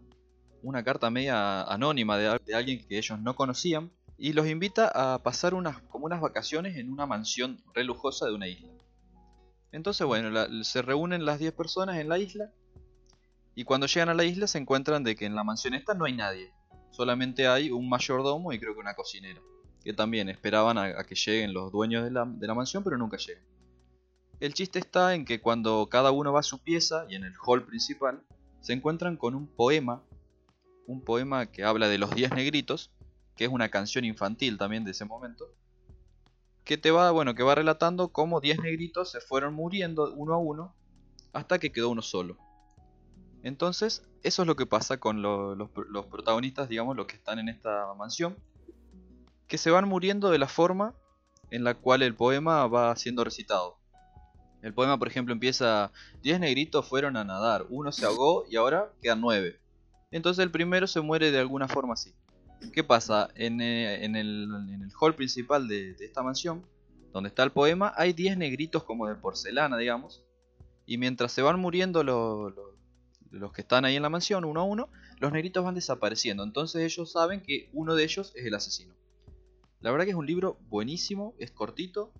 [0.62, 4.88] una carta media anónima de, al- de alguien que ellos no conocían y los invita
[4.94, 8.68] a pasar unas, como unas vacaciones en una mansión re lujosa de una isla.
[9.72, 12.50] Entonces, bueno, se reúnen las 10 personas en la isla
[13.54, 16.06] y cuando llegan a la isla se encuentran de que en la mansión esta no
[16.06, 16.50] hay nadie.
[16.92, 19.40] Solamente hay un mayordomo y creo que una cocinera.
[19.84, 22.96] Que también esperaban a, a que lleguen los dueños de la, de la mansión, pero
[22.96, 23.42] nunca llegan.
[24.40, 27.32] El chiste está en que cuando cada uno va a su pieza y en el
[27.44, 28.22] hall principal,
[28.60, 30.02] se encuentran con un poema.
[30.86, 32.90] Un poema que habla de los 10 negritos,
[33.36, 35.46] que es una canción infantil también de ese momento.
[36.64, 40.38] Que te va, bueno, que va relatando cómo 10 negritos se fueron muriendo uno a
[40.38, 40.74] uno
[41.32, 42.36] hasta que quedó uno solo.
[43.42, 47.38] Entonces, eso es lo que pasa con lo- los, los protagonistas, digamos, los que están
[47.38, 48.36] en esta mansión,
[49.46, 50.94] que se van muriendo de la forma
[51.50, 53.75] en la cual el poema va siendo recitado.
[54.62, 55.92] El poema, por ejemplo, empieza,
[56.22, 59.60] 10 negritos fueron a nadar, uno se ahogó y ahora quedan 9.
[60.10, 62.14] Entonces el primero se muere de alguna forma así.
[62.72, 63.28] ¿Qué pasa?
[63.34, 64.48] En, eh, el,
[64.98, 66.64] hall principal de, esta mansión,
[67.12, 70.24] donde está el poema, hay 10 negritos como de porcelana, digamos.
[70.86, 72.70] Y mientras se van muriendo los, los,
[73.30, 74.88] los que están ahí en la mansión, uno a uno,
[75.18, 76.42] los negritos van desapareciendo.
[76.42, 78.94] Entonces ellos saben que uno de ellos es el asesino.
[79.80, 82.12] La verdad que es un libro buenísimo, es cortito.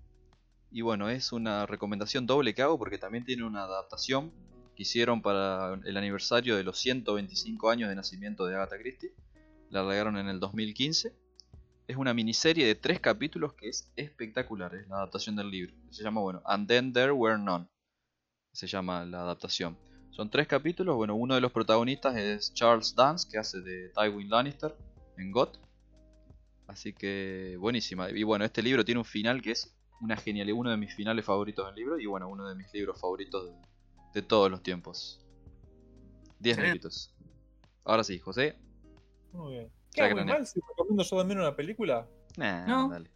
[0.70, 4.32] Y bueno, es una recomendación doble que hago porque también tiene una adaptación
[4.74, 9.14] que hicieron para el aniversario de los 125 años de nacimiento de Agatha Christie.
[9.70, 11.12] La largaron en el 2015.
[11.88, 15.74] Es una miniserie de tres capítulos que es espectacular, es la adaptación del libro.
[15.90, 17.66] Se llama, bueno, And Then There Were None.
[18.52, 19.78] Se llama la adaptación.
[20.10, 24.30] Son tres capítulos, bueno, uno de los protagonistas es Charles Dance, que hace de Tywin
[24.30, 24.74] Lannister
[25.18, 25.58] en GOT.
[26.66, 28.10] Así que buenísima.
[28.10, 31.24] Y bueno, este libro tiene un final que es una genialidad, uno de mis finales
[31.24, 33.50] favoritos del libro y bueno, uno de mis libros favoritos
[34.12, 35.20] de, todos los tiempos.
[36.40, 37.14] 10 minutos.
[37.84, 38.56] Ahora sí, José.
[39.32, 39.70] Muy bien.
[39.92, 42.08] ¿Qué muy mal si recomiendo yo también una película?
[42.36, 42.88] Nah, no.
[42.88, 43.10] dale.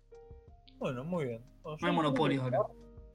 [0.78, 1.44] Bueno, muy bien.
[1.64, 2.60] no hay monopolio ahora.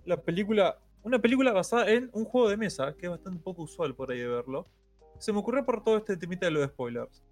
[0.06, 3.96] La película, una película basada en un juego de mesa, que es bastante poco usual
[3.96, 4.68] por ahí de verlo.
[5.20, 7.24] Se me ocurrió por todo este temita de los spoilers.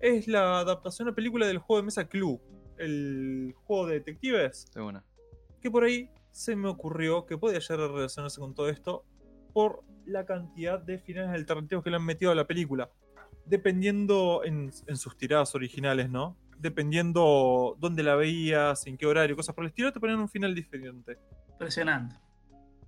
[0.00, 2.40] Es la adaptación a película del juego de mesa Clue,
[2.78, 4.70] el juego de detectives.
[4.72, 5.04] De una
[5.62, 9.04] que por ahí se me ocurrió que podía llegar a relacionarse con todo esto
[9.52, 12.90] por la cantidad de finales alternativos que le han metido a la película.
[13.46, 16.36] Dependiendo en, sus tiradas originales, ¿no?
[16.58, 20.54] Dependiendo dónde la veías, en qué horario, cosas por el estilo, te ponían un final
[20.54, 21.18] diferente.
[21.50, 22.16] Impresionante.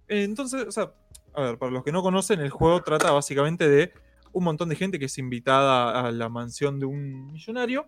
[0.08, 0.92] Entonces, o sea,
[1.34, 3.92] a ver, para los que no conocen, el juego trata básicamente de
[4.32, 7.86] un montón de gente que es invitada a la mansión de un millonario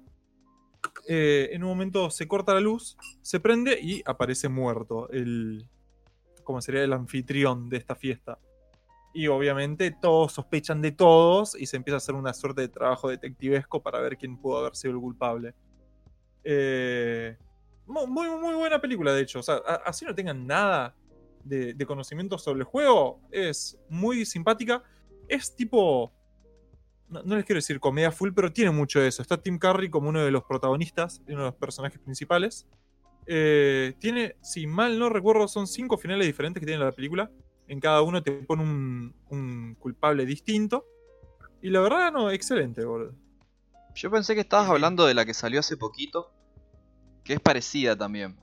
[1.09, 5.69] eh, en un momento se corta la luz, se prende y aparece muerto el,
[6.45, 8.39] como sería el anfitrión de esta fiesta.
[9.13, 13.09] Y obviamente todos sospechan de todos y se empieza a hacer una suerte de trabajo
[13.09, 15.55] detectivesco para ver quién pudo haber sido el culpable.
[16.45, 17.37] Eh,
[17.87, 19.41] muy, muy buena película, de hecho.
[19.41, 20.95] O sea, así no tengan nada
[21.45, 24.83] de, de conocimiento sobre el juego, es muy simpática.
[25.29, 26.13] Es tipo
[27.09, 29.23] no, les quiero decir comedia full, pero tiene mucho de eso.
[29.23, 32.67] Está Tim Curry como uno de los protagonistas, uno de los personajes principales.
[33.27, 37.31] Eh, tiene, si mal no recuerdo, son cinco finales diferentes que tiene la película.
[37.69, 40.87] En cada uno te pone un, culpable distinto.
[41.63, 43.15] Y la verdad, no, excelente, boludo.
[43.95, 46.33] Yo pensé que estabas hablando de la que salió hace poquito,
[47.25, 48.37] que es parecida también.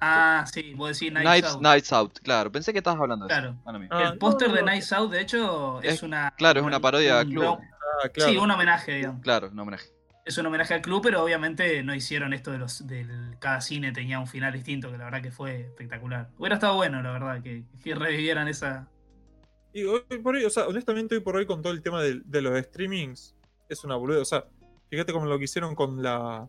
[0.00, 1.62] Ah, sí, vos decís Nights, Out.
[1.62, 2.52] Nights Out, claro.
[2.52, 3.56] Pensé que estabas hablando de eso.
[3.90, 6.34] Ah, el póster de Nights Out, de hecho, es, una.
[6.36, 7.58] Claro, es una parodia al club.
[8.04, 9.22] Ah, sí, un homenaje, digamos.
[9.22, 9.88] Claro, un homenaje.
[10.24, 12.86] Es un homenaje al club, pero obviamente no hicieron esto de los.
[12.86, 16.30] Del, cada cine tenía un final distinto, que la verdad que fue espectacular.
[16.36, 18.88] Hubiera estado bueno, la verdad, que, revivieran esa.
[19.72, 22.42] Y hoy por hoy, o sea, honestamente, hoy por hoy, con todo el tema de,
[22.42, 23.34] los streamings,
[23.68, 24.20] es una boluda.
[24.20, 24.44] O sea,
[24.90, 26.48] fíjate como lo que hicieron con la.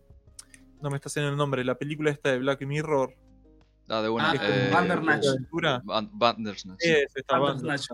[0.81, 3.15] No me está haciendo el nombre, la película esta de Black Mirror
[3.89, 4.31] Ah, de una.
[4.31, 5.25] Ah, eh, Bandersnatch.
[6.13, 7.89] Bandersnatch.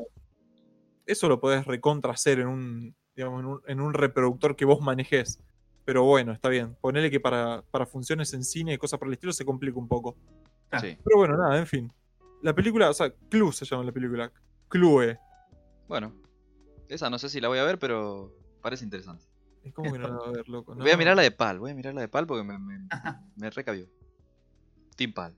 [1.05, 5.39] Eso lo podés recontra hacer en un, digamos, en un, reproductor que vos manejes.
[5.85, 6.75] Pero bueno, está bien.
[6.81, 9.87] Ponele que para, para funciones en cine y cosas por el estilo se complica un
[9.87, 10.15] poco.
[10.79, 10.97] Sí.
[11.03, 11.93] Pero bueno, nada, en fin.
[12.41, 14.31] La película, o sea, Clue se llama la película.
[14.69, 15.19] Clue.
[15.87, 16.15] Bueno,
[16.87, 19.25] esa no sé si la voy a ver, pero parece interesante.
[19.63, 20.73] Es como que no la voy a ver, loco.
[20.73, 22.87] Voy a mirar la de Pal, voy a mirar la de Pal porque me, me,
[23.35, 23.87] me recabió.
[24.95, 25.35] Team Pal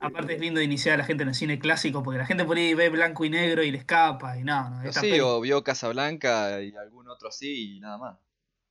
[0.00, 2.56] aparte es lindo iniciar a la gente en el cine clásico, porque la gente por
[2.56, 4.82] ahí ve blanco y negro y le escapa y nada.
[4.82, 8.18] No, sí, o vio Casablanca y algún otro así y nada más.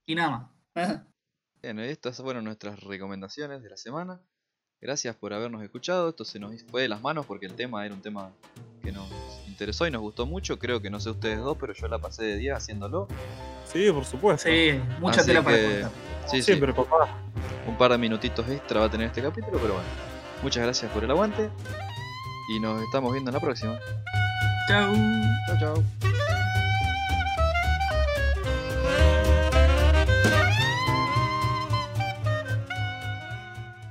[0.06, 1.02] Y nada más.
[1.62, 4.20] Bueno, estas fueron nuestras recomendaciones de la semana.
[4.82, 6.10] Gracias por habernos escuchado.
[6.10, 8.32] Esto se nos fue de las manos porque el tema era un tema
[8.82, 9.08] que nos
[9.48, 10.58] interesó y nos gustó mucho.
[10.58, 13.08] Creo que no sé ustedes dos, pero yo la pasé de día haciéndolo.
[13.66, 14.50] Sí, por supuesto.
[14.50, 15.92] Sí, mucha tela para contar.
[16.26, 17.16] Sí, Siempre, papá.
[17.68, 20.11] Un par de minutitos extra va a tener este capítulo, pero bueno.
[20.42, 21.50] Muchas gracias por el aguante
[22.50, 23.80] y nos estamos viendo en la próxima.
[24.68, 24.94] Chao.
[25.48, 26.12] Chao, chao.